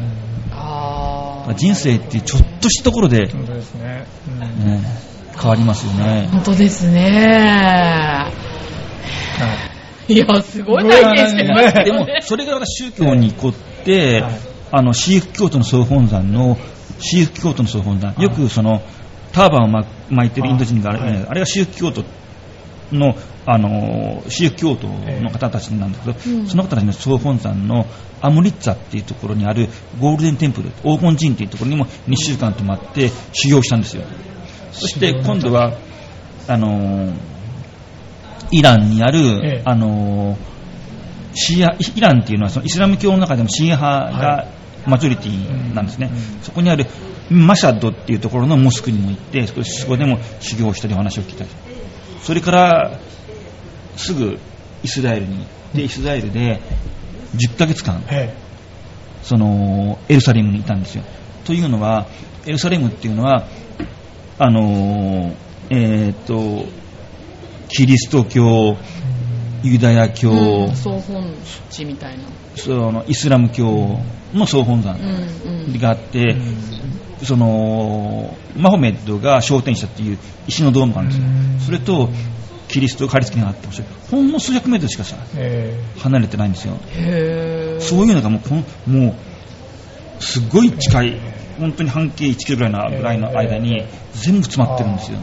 [0.51, 1.55] あー。
[1.55, 4.05] 人生ってちょっとしたところで、本当ですね。
[5.37, 6.29] 変わりますよね。
[6.31, 8.31] 本当ですね。
[10.07, 10.17] い。
[10.17, 11.83] やすごい体験してますね。
[11.85, 14.33] でもそれが私宗教に凝って、はい。
[14.73, 16.57] あのシーク教徒の総本山の
[17.01, 18.81] シーク教徒の総本山よくその
[19.33, 21.25] ターバンをま巻いてるインド人がある、はい。
[21.29, 22.03] あれがシーク教徒
[22.91, 26.47] のあのシーク教徒の方たちなんだけど、うん。
[26.47, 27.85] その方たちの総本山の
[28.21, 29.67] アムリッツァっていうところにある
[29.99, 34.03] ゴールデンテンプル黄金神っていうところにも2週間泊まって修行したんですよ。
[34.73, 35.73] そして今度は
[36.47, 37.13] あの
[38.51, 39.61] イランにある、ええ。
[39.65, 40.37] あの
[41.33, 44.47] シーアイランっていうのはそのイスラム教の中でもシーア派がは
[44.87, 46.09] マジョリティなんですね、
[46.41, 46.85] そこにある
[47.29, 51.49] マシャッドっていうところのモスクにも行ってそこそこでも修行したりお話を聞いたり。
[52.21, 52.99] それから
[53.95, 54.37] すぐ
[54.83, 56.61] イスラエルに行ってイスラエルで
[57.35, 58.35] 10ヶ月間え
[59.23, 61.03] そのエルサレムにいたんですよ。
[61.45, 62.07] というのは、
[62.45, 63.47] エルサレムっていうのは、
[64.37, 65.33] あの
[65.69, 66.65] えーっと、
[67.69, 68.77] キリスト教、
[69.63, 71.33] ユダヤ教、うん総本
[71.69, 72.23] 地みたいな。
[72.55, 73.99] そのイスラム教
[74.33, 75.79] の総本山うんうん。
[75.79, 76.35] があって、
[77.21, 81.27] えそのマホメッドが昇天したっていう石のドームがあるんですよ。
[81.27, 81.59] うん。
[81.59, 82.09] それと
[82.67, 83.67] キリスト、カリスキがあって
[84.09, 86.77] ほんの数百メートルしかさえ離れてないんですよ。
[87.79, 88.63] そういうのがもうこの、
[89.01, 89.09] も
[90.19, 91.19] う、すっごい近い、
[91.59, 95.17] 本当に半径1キロぐらいのぐらいの間に全部詰まってるんですよ。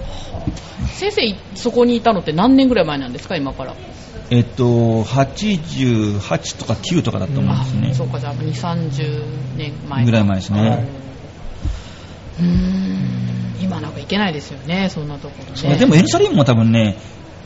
[0.92, 1.22] 先生
[1.54, 3.74] そこにいたのって何年ぐらい前なんですか今から？
[4.30, 7.94] えっと、88とか9とかだと思うんあですね。
[7.94, 9.24] そうかじゃあ2 3 0
[9.56, 10.86] 年前ぐらい前ですね。
[12.38, 13.08] うーん。
[13.60, 15.76] 今なんか行けないですよねそんなところね。
[15.76, 16.96] でもエルサレムも多分ね、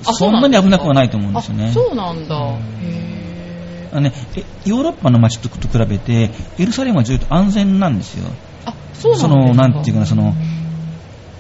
[0.05, 1.69] あそんなに危なくはないと思うんですよね。
[1.69, 1.73] あ。
[1.73, 2.37] そうなんだ。
[2.37, 2.53] うん。
[2.83, 3.93] へー。
[3.93, 8.29] あのねえヨーロッパの街とと比べて、エルサレムはずっと安全なんですよ。
[8.65, 9.69] あそうその、なんですか。
[9.69, 10.35] なんていうかな、その、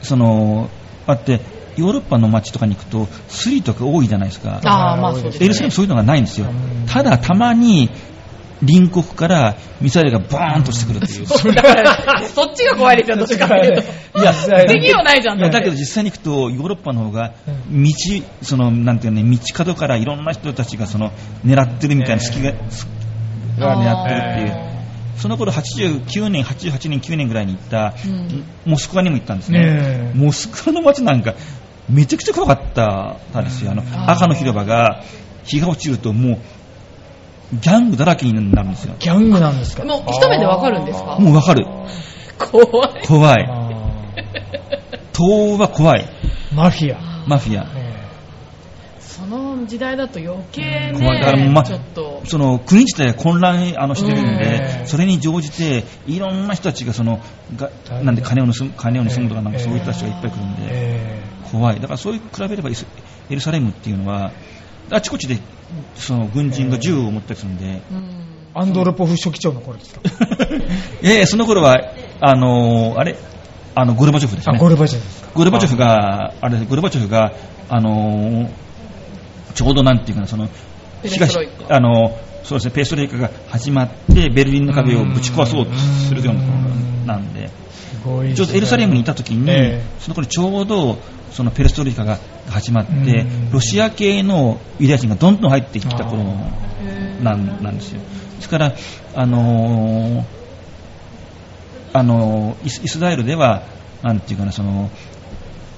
[0.03, 0.71] その、
[1.07, 1.41] あって、
[1.77, 4.61] ヨーロッパの街とかに行くと、スリとか多いじゃないですか。
[4.65, 5.47] ああまあそうですね。
[5.47, 6.49] エルサレムそういうのがないんですよ。
[6.49, 6.87] うん。
[6.87, 7.91] ただ、たまに、
[8.67, 11.27] 隣国からミサイルがバーンとしてくるっていう。
[11.27, 13.83] そうだからそっちが怖いですよどっちかっていう
[14.13, 14.21] と。
[14.21, 17.33] いや防ぎようないじゃんだけど実際に行くと、ヨーロッパの方が、
[17.71, 17.91] 道、
[18.43, 21.11] その、なんていうのね、道角からいろんな人たちがその、
[21.45, 24.73] 狙ってるみたいな隙が、が狙ってるっていう。
[25.17, 28.45] その頃89年、88年、9年ぐらいに行った、うん。
[28.65, 30.13] モスクワにも行ったんですね。
[30.15, 31.35] モスクワの街なんか、
[31.93, 33.73] めちゃくちゃ怖かったんですよ。
[33.73, 35.03] あの、赤の広場が、
[35.45, 36.39] 日が落ちるともう、
[37.61, 38.95] ギャングだらけになるんですよ。
[38.99, 39.85] ギャングなんですか？
[39.85, 41.19] もう一目でわかるんですか？
[41.21, 41.67] もうわかる。
[42.39, 42.63] 怖
[42.99, 43.47] い怖い。
[43.47, 43.69] あ
[45.15, 46.09] 東欧は怖い。
[46.53, 47.25] ーマフィア。
[47.29, 47.67] マフィア。
[49.67, 52.23] 時代だと余計ね、怖いだからまあちょっと。
[52.25, 54.39] その国自体が混乱あのしてるんうん。
[54.39, 57.21] で、それに乗じて、いろんな人たちがその
[57.57, 57.71] が
[58.03, 62.87] なんで金を盗む金を盗むとかなんかそういった人がいっぱい来るんで、え怖い、だからそういう比べればイス
[63.31, 64.33] エルサレムっていうのは、
[64.91, 65.39] あちこちで
[65.95, 67.97] その軍人が銃を持ったりするんで、うん。
[67.99, 70.01] ーアンドロポフ書記長の頃ですか？
[71.03, 71.77] いやいやその頃は、
[72.21, 73.17] あのあれ、
[73.75, 74.59] あのゴルバチョフですあ、ね。
[74.59, 75.31] ゴルバチョフですか。
[75.35, 77.33] ゴルバチョフが、あれ、ゴルバチョフが、
[77.71, 78.51] あのー
[79.55, 80.49] ちょうどなんていうかな、その、
[81.03, 81.77] ペレストロイカ。
[81.77, 87.51] あのそうですね、ペーストロイカが始まって、ベルリンの壁をぶち壊そうとするようなところなんで、
[88.35, 89.83] ちょうどエルサレムにいた時に、ええ。
[90.01, 90.99] その頃ちょうど、
[91.31, 92.19] そのペレストロイカが
[92.51, 96.25] 始まってうん、ロシア系のユダヤ人がどんどん入ってきた頃
[97.23, 98.01] なんなんですよ。
[98.37, 98.75] ですから、
[99.15, 100.25] あのー
[101.95, 103.63] あのーイスイスラエルでは、
[104.03, 104.91] なんていうかな、その、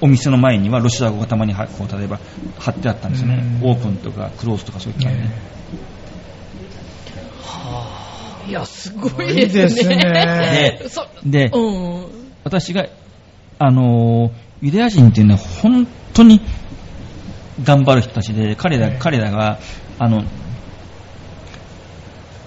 [0.01, 2.19] お店の前にはロシア語がたまにはこう例えば
[2.59, 3.69] 貼ってあったんですね、うん。
[3.69, 5.31] オープンとかクローズとかそういったね、
[8.47, 9.95] いや、すごごいですね。
[11.25, 12.05] いででうん。
[12.43, 12.85] 私が、
[13.59, 16.41] あのーユダヤ人っていうのは本当に
[17.63, 18.97] 頑張る人たちで、彼らええ。
[18.99, 19.59] 彼らが、
[19.99, 20.23] あの、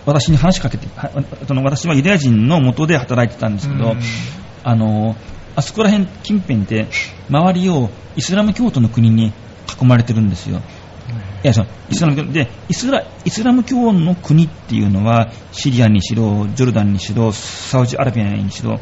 [0.07, 1.11] 私に話しかけて、は
[1.47, 4.01] その私はユダヤ人の元で働いてたんですけど、うん。
[4.65, 5.17] あの、
[5.59, 6.87] あそこら辺近辺って
[7.29, 9.33] 周りをイスラム教徒の国に
[9.81, 10.61] 囲まれてるんですよ。
[11.43, 18.79] いやそのイスラム教でイスライスラム教の国っていうのはシリアにしろ、ジョルダンにしろ、サウジアラビアにしろ、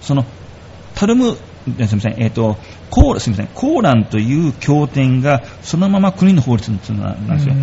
[0.00, 0.24] その
[0.96, 2.56] タルム、すみません、えっ、と、
[2.90, 6.76] コーラ、すみません、コーランという経典がそのまま国の法律な
[7.12, 7.54] んですよ。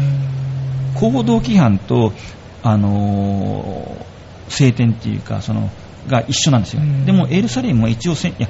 [0.95, 2.13] 行動規範と、
[2.61, 4.13] あのー
[4.49, 5.69] 聖典っていうか、その、
[6.07, 7.05] が一緒なんですようん。
[7.05, 8.47] でも、エルサレムは一応せん、いや、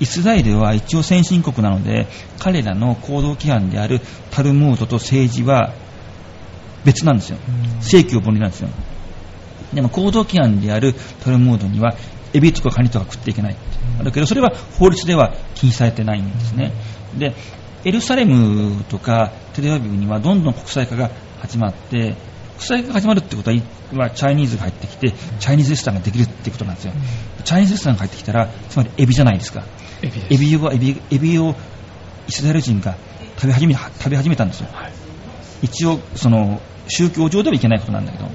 [0.00, 2.06] イスラエルは一応先進国なので、
[2.38, 4.00] 彼らの行動規範である
[4.30, 5.72] タルムードと政治は
[6.84, 7.38] 別なんですよ。
[7.80, 8.68] 正規を分離なんですよ。
[9.72, 11.94] でも行動規範であるタルムードには、
[12.34, 13.56] エビとかカニとか食っていけない。
[14.02, 16.72] だけど、それは法律では禁止されてないんですね。
[17.16, 17.34] で、
[17.84, 22.16] エルサレムとかテレアビブにはどんどん国際化が始まって、
[22.62, 26.92] 国際化が始まるってことは、チャイニーズが入ってきて、チャイニーズレストランができるってことなんですよ。
[27.44, 29.64] チャイニーズレストランが入ってきたら、つまりエビじゃないですか。
[30.00, 31.56] エビエビをエビエビを
[32.28, 32.96] イスラエル人が
[33.36, 34.68] 食べ始め食べ始めたんですよ。
[35.60, 38.30] 一応その宗教上ではいけないことなんだけど、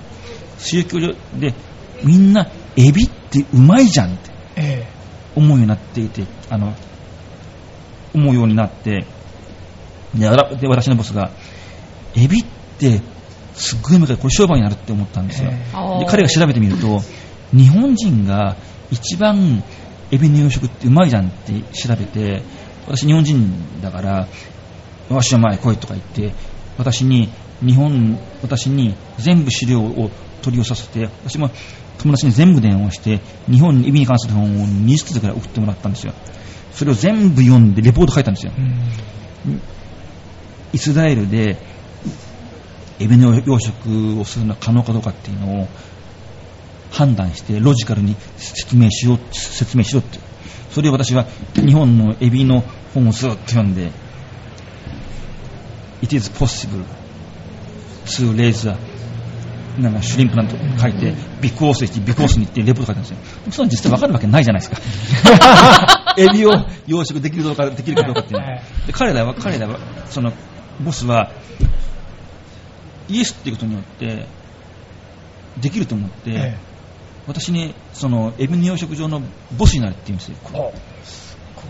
[0.58, 1.54] 宗教上で
[2.04, 4.88] みんなエビってうまいじゃんってえ
[5.36, 6.74] 思うようになっていて、あの
[8.14, 9.06] 思うようになって、
[10.14, 10.28] で
[10.68, 11.32] 私のボスが
[12.16, 12.46] エビっ
[12.78, 13.02] て
[13.58, 15.50] すっごいうまいからこれ商売になるって思ったんですよ。
[15.52, 16.00] えあー。
[16.00, 17.02] で彼が調べてみると
[17.52, 18.56] 日本人が
[18.92, 19.64] 一番
[20.12, 22.44] エビの養殖ってうまいじゃんって調べて
[22.88, 24.28] 私日本人だから
[25.10, 26.34] わしは前来いとか言って
[26.78, 27.30] 私に
[27.62, 31.50] 日本私に全部資料を取り寄せさせて私も
[31.98, 36.14] 友達に全部電話して日本にエビに関する本を20冊ぐらい送ってもらったんですよ。
[36.72, 38.54] それを全部読んでレポート書いたんですよ。
[38.56, 39.62] うん。
[40.74, 41.58] イスラエルで
[43.00, 45.64] エビの養殖をするのは可能かどうかっていうの？
[45.64, 45.68] を
[46.92, 50.20] 判断してロジカルに説明しよう説明しろって
[50.72, 52.62] それを私は日本のエビの
[52.94, 53.92] 本をずっと読んで
[56.02, 56.86] It is possible
[58.06, 58.78] to raise a
[59.82, 63.18] なんかシュリンプなんと書いて、ビッグオースにビッグオースに行ってレポート書いたんですよ。
[63.52, 66.16] その実際わかるわけないじゃないですか。
[66.18, 66.52] エビを
[66.88, 68.60] 養殖できるかどうかできるかどうかっていうのは
[68.92, 69.80] 彼らは、彼らは、
[70.10, 70.34] その、
[70.84, 71.32] ボスは、
[73.10, 74.26] イエスっていうことによって、
[75.62, 76.58] できると思って、え
[77.28, 79.22] 私に、その、エビの養殖場の
[79.58, 80.74] ボスになるって言うんですよ。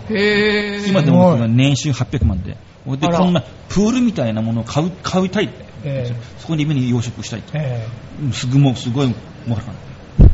[0.09, 0.87] えへー。
[0.87, 2.57] 今でも年収800万で。
[2.97, 5.65] で、こんなプールみたいなものを買う、買いたいって。
[5.83, 7.51] えそこにエビに養殖したいって。
[7.55, 7.87] え
[8.21, 9.13] うんすぐもう、すごい、も
[9.49, 9.63] うか
[10.19, 10.29] ら。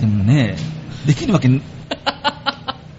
[0.00, 0.56] でもね、
[1.06, 1.48] できるわけ、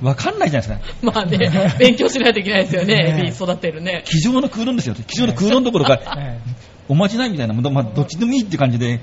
[0.02, 0.98] わかんないじゃないですか。
[1.02, 1.38] まあね、
[1.80, 4.04] 勉強しないといけないですよね、ねエビ育てるね。
[4.06, 4.96] 机上の空論ですよ。
[4.96, 6.40] 机上の空論どころか、え
[6.88, 9.00] おまじないみたいなもの、まあ、どっちでもいいって感じで、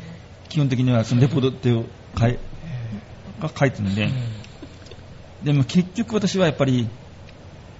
[0.48, 1.84] 基本的にはそのレポートを
[2.18, 2.38] 書い
[3.40, 4.08] が書いてるんで、
[5.42, 6.88] でも結局私はやっぱり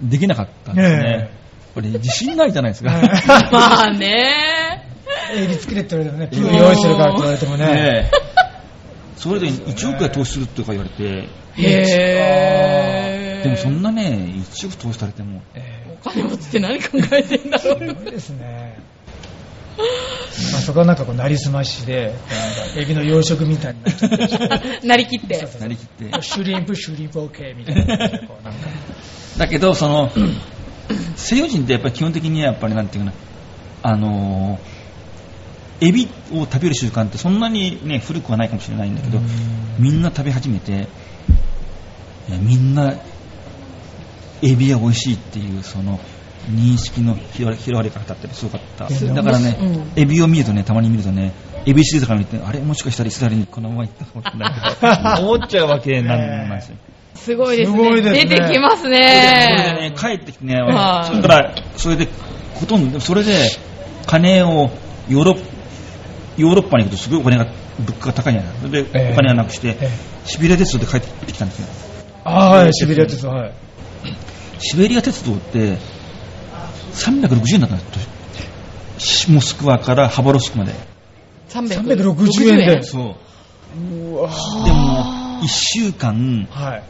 [0.02, 1.30] できなかったんですね。
[1.30, 2.92] えこれ自信ないじゃないですか。
[2.92, 3.02] え
[3.50, 4.64] まあね。
[5.34, 8.10] エビ作れって言われてもね、プール用意するからって言われてもね。
[9.16, 13.44] それで1億円投資するとか言われて、へー。
[13.44, 18.78] でもそんなね、1億投資されても、えお金持ちって何考えてんだろえすごいですね。
[19.76, 22.14] まあ、そこはなんかこう、なりすましで、なん
[22.74, 24.36] かエビの養殖みたいになっちゃってるし
[24.82, 24.86] う。
[24.86, 25.46] なりきって。
[25.60, 26.22] なりきって。
[26.22, 28.68] シュリンプ、シュリンプ OK みたいな感じでこうなんか。
[29.38, 30.10] だけど、その、
[31.16, 33.16] 西洋人ってやっぱり基本的にはやっぱりなんていうかな、
[33.82, 34.73] あのー
[35.80, 39.18] エビを食べる習慣ってそんなにね、古くはないかもしれないんだけど、
[39.78, 40.88] みんな食べ始めて、
[42.28, 42.94] みんな、
[44.42, 45.98] エビは美味しいっていう、その、
[46.50, 48.88] 認識の広わ広わり方ってすごかった。
[48.90, 51.32] すだからね、うんエビを見るとね、たまに見るとね、
[51.66, 56.76] エビシリーズから見て、あれもしかしたらイスラエルにこのまま行ったかもしれないけど、 思っちゃうわけなんですよ。
[57.14, 57.76] すごいですね。
[57.78, 62.08] すごいですね出てきますねね。、帰ってきてね、はいそれから、それで、
[62.54, 63.50] ほとんど、それで、
[64.06, 64.70] 金を
[65.08, 65.53] ヨーロッ
[66.36, 67.46] ヨーロッパに行くとすごいお金が、
[67.78, 69.88] 物価が高いんじゃないそれでええお金はなくして、ええ
[70.26, 71.66] シベリア鉄道で帰ってきたんですよ。
[72.24, 73.52] あーはい、シベリア鉄道、はい。
[74.58, 75.76] シベリア鉄道って、
[76.94, 77.84] 360円だったんで
[78.98, 79.34] すよ。
[79.34, 80.72] モスクワからハバロフスクまで。
[81.50, 82.82] 360円で。
[82.82, 83.14] そう。
[83.94, 84.30] うわ
[84.64, 86.82] でも、1週間はい。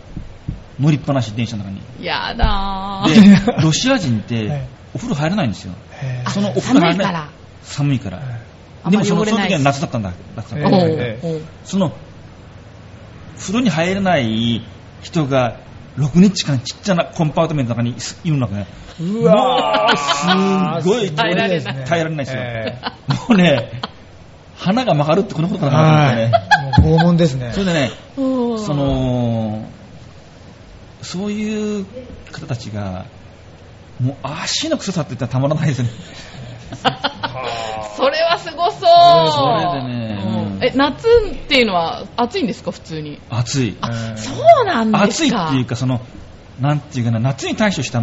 [0.81, 1.81] 乗りっぱなし電車の中に。
[2.01, 3.57] やだー。
[3.57, 4.51] で、ロシア人っはてい、
[4.95, 5.73] お風呂入らないんですよ。
[6.29, 7.29] そのお風呂入らない。
[7.63, 8.21] 寒いから。
[8.91, 10.13] でもそのその時は夏だったんだ。
[10.37, 10.79] 夏だったんだ。
[11.65, 11.93] その、
[13.39, 14.63] 風呂に入れない
[15.03, 15.61] 人が、
[15.97, 18.67] 6日間ちっちゃなコンパートメントの中にいるのがね、
[19.01, 21.11] うわーすごい。
[21.13, 23.81] 耐えられないです耐えられないですよえもうね、
[24.57, 26.99] 鼻が曲がるってこのことえかなと思ってね。
[26.99, 27.53] 拷問ですね。
[27.53, 28.59] それでね、うん。
[28.59, 29.69] その、
[31.03, 31.87] そういう
[32.33, 33.07] 方たちが、
[34.01, 35.91] もう足の臭さって言ったらたまらないですね。
[38.05, 38.81] それはすごそう。
[38.81, 41.09] それでねうんうんえ、夏っ
[41.49, 43.21] ていうのは暑いんですか、普通に？
[43.31, 43.77] 暑い。
[43.81, 45.03] あそうなんですか。
[45.05, 46.01] 暑いっていうか、その、
[46.61, 48.03] なんていうかな、夏に対処した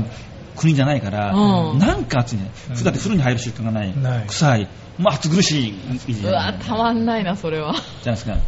[0.55, 2.51] 国じゃないから、うんなんか暑いね。
[2.69, 3.97] うん普段って風呂に入る習慣がない。
[3.97, 4.67] ない臭い。
[4.97, 6.13] もう暑苦しい。
[6.13, 7.69] じうわ、たまんないな、それは。
[7.69, 8.37] ゃないですか。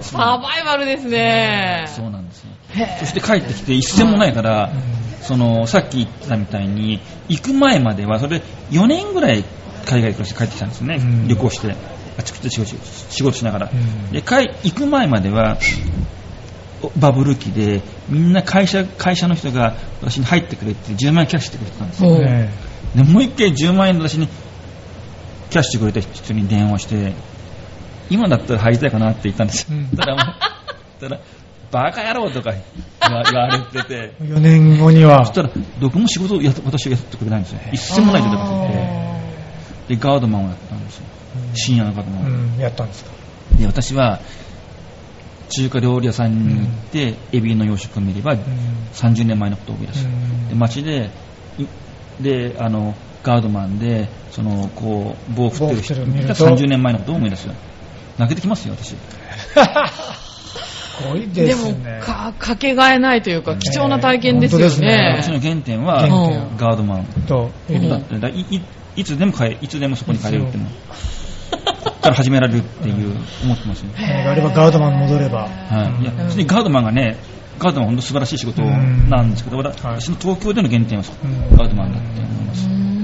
[0.00, 1.84] サバイバルですね。
[1.88, 2.50] そうなんですよ。
[2.74, 4.70] へそして帰ってきて一銭もないから、
[5.24, 9.44] その、さっき言ってたみたいに、行く前までは、それで4年ぐらい
[9.86, 10.96] 海外からして帰ってきたんですよね。
[10.96, 11.74] うん旅行して。
[12.16, 12.76] あちこちで仕事
[13.10, 13.70] 仕事しながら。
[13.72, 15.58] うんで、帰行く前までは、
[16.82, 22.10] おバブル期で、みんな会社、会社の人が私に入ってくれって10万円キャッシュしてくれてたんですよ。
[22.10, 22.50] うんえ
[22.94, 24.28] で、もう一回10万円私に
[25.50, 27.14] キャッシュしてくれた人に電話して、
[28.10, 29.78] 今だったら入りたいかなって言ったんですよ。
[29.78, 31.08] うんた
[31.74, 35.34] バカ野郎とか言われてて、え4年後にはそし。
[35.34, 37.60] たら、どこも仕事をやっ私がやってくれないんですよ。
[37.72, 38.60] 一銭もない状態だったん
[39.88, 41.04] で、で、ガードマンをやったんですよ。
[41.54, 42.28] 深夜のガードマンを。
[42.28, 43.10] うん、やったんですか？
[43.58, 44.20] で、私は、
[45.48, 48.38] 中華料理屋さんに行って、エビの養殖を見れば、うん
[48.94, 50.06] 30年前のことを思い出す。
[50.06, 51.10] うんで、街で、
[51.58, 51.66] い
[52.22, 57.54] で、あの、ガードマンで、その、こう、棒を振ってる人見ると30年前のことを思い出すよ。
[58.16, 58.94] 泣けてきますよ、私。
[61.02, 62.00] すごいでですもね。
[62.02, 65.16] か、かけがえないというか、貴重な体験ですよね。
[65.20, 66.06] 私の原点は、
[66.56, 67.04] ガードマン。
[67.26, 67.76] と、うん。
[68.96, 70.66] いつでも帰いつでもそこに帰れるっても
[72.00, 75.48] から始められるっていう思ってますよ、金があればガードマン戻れば。
[75.48, 76.12] はい、いや
[76.44, 77.16] ガードマンがね
[77.58, 81.56] ガードマンは本当素晴らしい仕事なんですけど、私の東京での原点はそうん。
[81.56, 83.03] ガードマンだって思います、うーん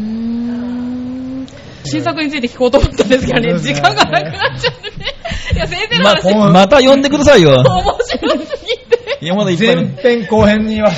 [1.85, 5.07] 新作について聞こうと思ったんですけどね、時間がなくなっちゃってね。
[5.55, 9.19] いや、先生のま話、こうまた呼んでくださいよ面白すぎて。
[9.23, 10.91] いやまだいっぱい前編後編には。
[10.91, 10.97] ね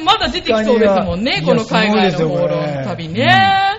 [0.00, 3.69] え、まだ出てきそうですもんね、この海外の放浪旅ね。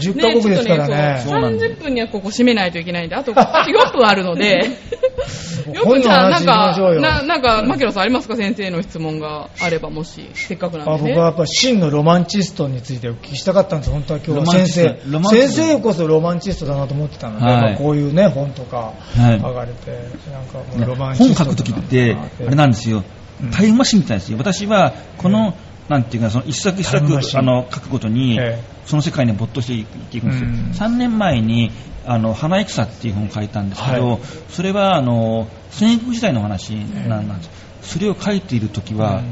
[0.00, 1.22] 40カ国ですからね。
[1.24, 3.06] そうなんです30分にはここ締めないといけない。
[3.06, 4.64] んで、あと、あと4分あるので、
[5.72, 5.82] よ。
[5.84, 8.36] くじゃあ、なんか、よななんか、牧野さんありますか？
[8.36, 11.10] 先生の質問があれば、もし、せっかくなんあでね。
[11.10, 14.96] 僕はやっぱ真のロマンチストについてお聞きしたかったんです本当は今日は先生
[15.30, 17.60] 先生こそロマンチストだなと思ってたので、はい。
[17.62, 19.36] まあこういうね本とかはい。
[19.38, 19.90] 上がれて、
[20.32, 22.16] なんかもうロマン本チスト書くときって。
[22.46, 22.98] あれなんですよ。
[22.98, 23.04] うん
[23.52, 24.36] タイムマシンみたいですよ。
[24.36, 25.54] 私はこの、
[25.90, 27.04] なんていうかその一作一作
[27.36, 30.70] あの書くごとに、えその世界に没頭していくんですよ、うん。
[30.70, 31.72] 3年前に
[32.06, 34.20] あの花戦っていう本を書いたんですけど、はい。
[34.50, 37.44] それはあの戦国時代の話なんなんで
[37.82, 39.22] す、それを書いている時は、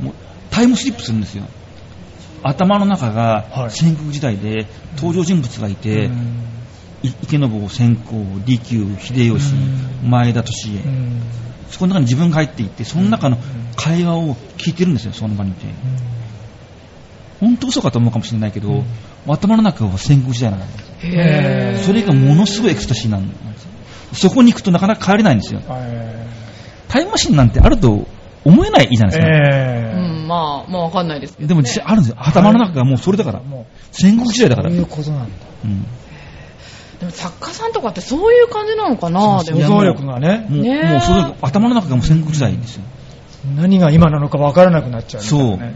[0.00, 0.14] もう
[0.52, 1.42] タイムスリップするんですよ。
[2.44, 3.52] 頭の中はい。
[3.64, 6.44] が戦国時代で登場人物がいて、うん。
[7.02, 9.54] い池坊先行利休秀吉、
[10.04, 10.08] うん。
[10.08, 11.20] 前田利家、うん
[11.70, 13.38] そこの中に自分が入っていってその中の
[13.76, 15.66] 会話を聞いてるんですよその場にいて。
[17.40, 18.84] 本当嘘かと思うかもしれないけど、うん。
[19.26, 23.70] 頭の中は戦国時代なんですそれがものすごいエクスタシーなんですよ。
[24.30, 25.60] そこに行くとなかなか帰れないんですよ。
[25.68, 26.26] え
[26.88, 28.06] タイムマシンなんてあると
[28.44, 31.48] 思えないじゃないですか、えうん、まあ、まあわかんないですけど、ね。
[31.48, 32.16] でも実際あるんですよ。
[32.18, 35.28] 頭の中がもうそれだから、も戦国時代だから、うそういうことなんだ。
[35.64, 35.86] うん
[37.04, 39.44] でも作家さんとかってそういう感じなのかな？
[39.44, 42.82] でも想像力がねもうねえもうそれ頭の中がもう戦国時代ですよ
[43.56, 45.28] 何が今なのか分からなくなっちゃうね、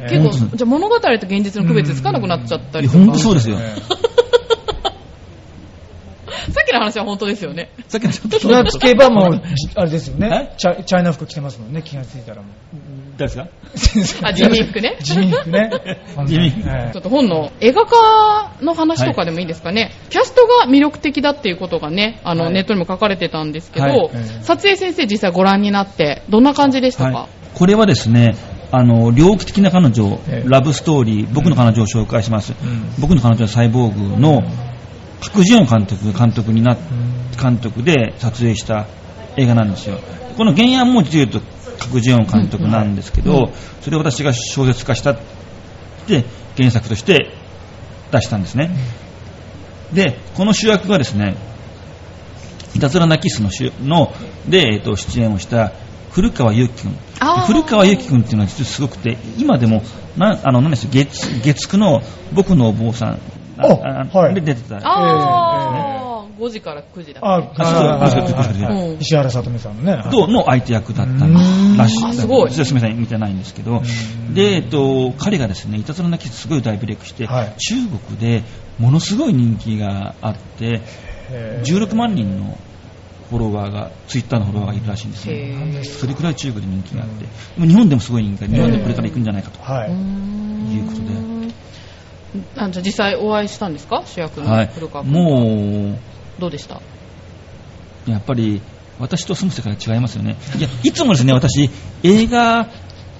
[0.09, 2.99] 結構、そう本当じゃあ物語と現実の区別つかなくなっちゃったりとか。
[2.99, 3.59] いや本当そうですよ。
[6.49, 7.71] えさっきの話は本当ですよね。
[7.89, 10.51] さっきのちょっとえ気がつけばもう、じあれですよね。
[10.55, 10.57] え？
[10.59, 12.77] チャ、チャイナ服着てますもんね、気がついたらもう。
[13.19, 14.29] 誰ですか？
[14.29, 14.97] あ、地味服ね。
[15.01, 15.71] 地味服ね。
[16.27, 16.51] 地味。
[16.51, 22.55] 服えちょっと本の映画化の話とかでもいいですかね、キャストが魅力的だっていうことがね、あの、はい。
[22.55, 24.11] ネットにも書かれてたんですけど、はい。
[24.43, 28.37] 撮影先生実際ご覧になって、どんな感じでしたか、はい、これはですね、
[28.71, 30.49] あの、猟奇的な彼女、ええ。
[30.49, 32.53] ラブストーリー、僕の彼女を紹介します。
[32.53, 32.55] ん。
[32.99, 34.43] 僕の彼女はサイボーグの、
[35.21, 36.79] 白ジオン監督、監督になっ
[37.41, 38.87] 監督で撮影した
[39.37, 40.01] 映画なんですよ。
[40.37, 41.41] この原案も実を言うと、
[41.79, 45.19] 角ジオン監督なんですけど、それを私が小説化したっ
[46.07, 46.25] て
[46.57, 47.33] 原作として
[48.11, 48.71] 出したんですね。
[49.93, 51.37] で、この主役がですね、
[52.75, 54.13] いたずらなキスの主の
[54.49, 55.73] で、えっと出演をした
[56.11, 56.97] 古川祐樹君。
[57.47, 59.83] 古川祐樹君っていうのは実はすごくて今でも
[60.17, 62.03] なあの何でしょう月月9の
[62.33, 63.19] 僕のお坊さんあ
[63.67, 64.35] はい。
[64.35, 64.81] で出てた。
[64.83, 67.21] あー、5時から9時だ。
[67.23, 69.01] あ、あそうそうそうそうはいうん。
[69.01, 70.03] 石原さとみさんのね。
[70.11, 72.05] との相手役だったらしい。
[72.05, 72.51] あすごい。
[72.53, 73.79] すみません見てないんですけど。
[73.79, 74.35] うん。
[74.35, 77.55] で、えっと、彼がですねいたずらなキスすごい大ブレイクして、はい。
[77.59, 78.43] 中国で
[78.79, 80.81] ものすごい人気があって
[81.31, 81.89] へー。
[81.89, 82.59] 16万人の
[83.31, 85.85] フォロワーがツイッターのフォロワーがいるらしいんですへねー。
[85.85, 87.27] それくらい中国で人気があって、
[87.61, 89.91] 日本でもすごい人気が日本でこれから行くんじゃないかと、はい。
[89.91, 91.09] いうことで
[92.57, 94.03] あじゃあ実際お会いしたんですか？
[94.07, 94.67] 主役のはい。
[94.67, 95.99] 古川、君もう
[96.41, 96.81] どうでした？
[98.07, 98.61] やっぱり
[98.99, 100.37] 私と住む世界が違いますよね。
[100.59, 101.71] いや、いつもですね、私、
[102.03, 102.69] 映画、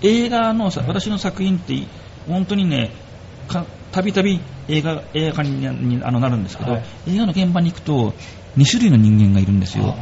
[0.03, 1.75] 映画のさ、私の作品って、
[2.27, 2.91] 本当にね、
[3.49, 6.83] かたびたび映画、映画化ににあのなるんですけど、はい。
[7.09, 8.13] 映画の現場に行くと、
[8.57, 9.95] 2種類の人間がいるんですよ。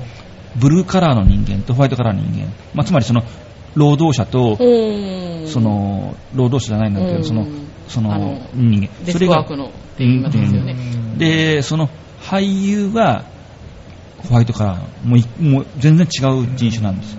[0.57, 2.52] ブルーカラーの人間とホワイトカラーの人間。
[2.74, 3.22] まあ、つまりその、
[3.74, 4.57] 労働者と、
[5.46, 7.46] その、労働者じゃないんだけど、その、
[7.89, 9.12] その人間。
[9.12, 10.72] それがクワークのって言いますよね。
[10.72, 10.74] う
[11.14, 11.18] ん。
[11.18, 11.89] で、その
[12.22, 13.24] 俳優が
[14.28, 17.16] ホワイトカラー、もういもう全然違う人種なんです。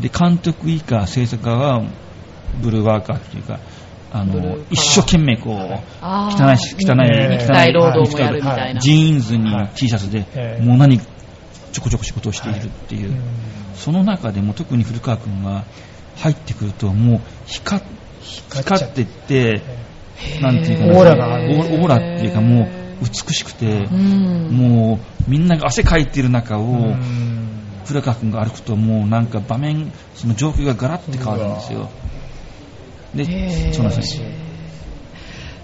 [0.00, 1.82] で、監督以下、制作家は
[2.62, 3.58] ブルーワーカーっていうか、
[4.10, 8.80] あの一生懸命こう、汚いし、汚い、ね肉体労働もやるみたいな。
[8.80, 9.70] ジーンズにはい。
[9.74, 13.20] T シャツでえ、えもう何、ちょこちょこ仕事をしているっていう、うん
[13.78, 15.64] その中でも特に古川君は
[16.16, 17.84] 入ってくると、もう光っ
[18.50, 19.62] 光ってって、
[20.40, 20.98] なんていうかな。
[20.98, 22.68] オーラがオーラっていうかもう
[23.04, 24.48] 美しくて、うん。
[24.50, 27.38] もうみんなが汗かいてる中を、うん。
[27.86, 31.88] 古川君が歩くともうなんか場面、その状況がガラッて変わるんですよ。
[33.16, 33.72] へで、ー。
[33.72, 34.27] そうなんですよ。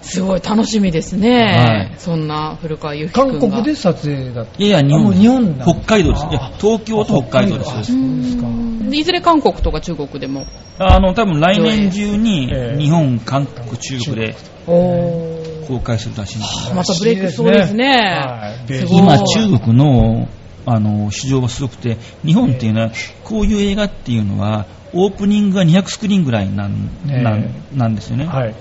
[0.05, 1.89] すごい楽しみですね。
[1.89, 3.39] はいそんな古川祐希君が。
[3.39, 4.63] 韓国で撮影だった。
[4.63, 6.25] いやいや、日本う日本だ北海道です。
[6.29, 7.69] いやあ、東京と北海道です。
[7.71, 8.47] あそうですか。
[8.91, 10.45] いずれ韓国とか中国でも。
[10.77, 14.35] あの、多分来年中にええ日本、韓国、中国で
[14.67, 16.75] お公開するらしいんですよ。
[16.75, 20.27] またブレイクしそうですねはい今、中国の
[20.67, 22.91] あの市場はすごくて、日本っていうのは、
[23.23, 28.25] こういう映画っていうのは、オープニングが200スクリーンぐらいなん,、ええなんなんですよね。
[28.25, 28.55] はい。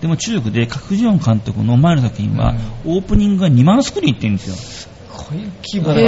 [0.00, 2.54] でも中国で、カクジヨン監督の前の作品は、
[2.86, 4.90] オープニングが2万スクリーンって言うんですよ。
[5.14, 6.00] こういう規模が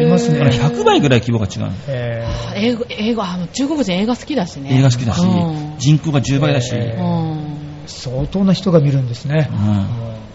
[0.00, 0.38] 違いますね。
[0.38, 1.72] だから100倍ぐらい規模が違う。
[1.88, 4.78] えー英語、英語、あの中国人映画好きだしね。
[4.78, 9.48] 映画好きだしうん、人口が10倍だし、えうんー相当な人が見るんですね。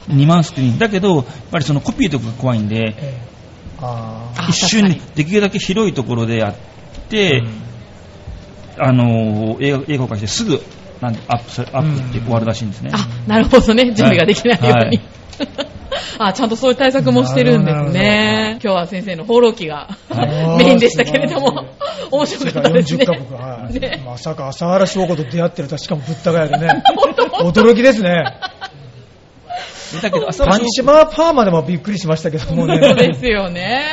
[0.08, 0.80] うん2万スクリーン。
[0.80, 3.36] だけど、やっぱりそのコピーとかが怖いんで、えー
[3.82, 6.56] ああ一瞬にできるだけ広いところでやっ
[7.10, 7.44] て、
[8.78, 10.62] あの映画映画化してすぐ
[11.02, 12.92] なんでアップさアップって終わるらしいんですね。
[12.94, 13.86] あ、なるほどね。
[13.86, 14.98] 準備ができないように。
[14.98, 15.16] はい
[16.18, 18.60] あ、ちゃんとそういう対策もしてるんですね。
[18.64, 21.66] 今日は先生の放浪記がはいメインでしたけれども、
[22.12, 23.18] 面白かったですね世界。
[23.18, 26.84] 40カ国、はいねまさか朝原翔子と出会ってるとはしかもぶったがやでね。
[27.44, 28.24] 驚きですね。
[30.02, 32.80] だけど、浅パンチマーパーマでもびっくりしましたけどもね。
[32.82, 33.84] そうですよね。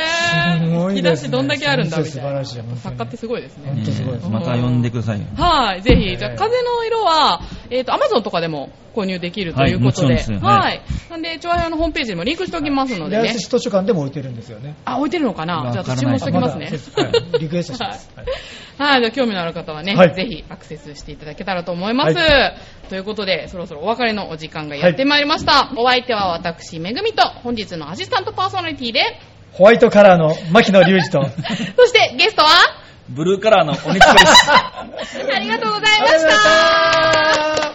[0.79, 3.71] すごい引き出しどんだけあるんだみたい作家ってすごいですね。
[3.71, 5.25] 本当すごいですまた呼んでくださいよ。
[5.35, 10.59] はい、ぜひ、ええじゃあ、風の色は、えっ、と、アマゾンとかでも購入できるということで、はいもちろんですはい。
[10.59, 10.81] はい。
[11.09, 13.33] なんで、調和表のホームページにもリンクしておきますのでね。
[13.33, 14.75] 図書館でも置いてるんですよね。
[14.85, 15.69] あ、置いてるのかな？
[15.71, 16.69] じゃあ、注文しておきますね。
[16.69, 18.11] あまだはいリクエストします。
[18.15, 18.25] はい。
[18.77, 20.15] はい、じゃあ興味のある方はね、はい。
[20.15, 22.17] ぜひアクセスしていただけたらと思います。
[22.17, 22.53] は
[22.89, 25.71] ということで、そろそろお別れのお時間がやってまいりました。
[25.77, 29.19] お相手は私、めぐみと、本日のアシスタントパーソナリティで、
[29.53, 31.29] ホワイトカラーの牧野隆二と、
[31.77, 32.49] そしてゲストは、
[33.07, 34.49] ブルーカラーの鬼塚です。
[34.51, 37.72] ありがとうございました。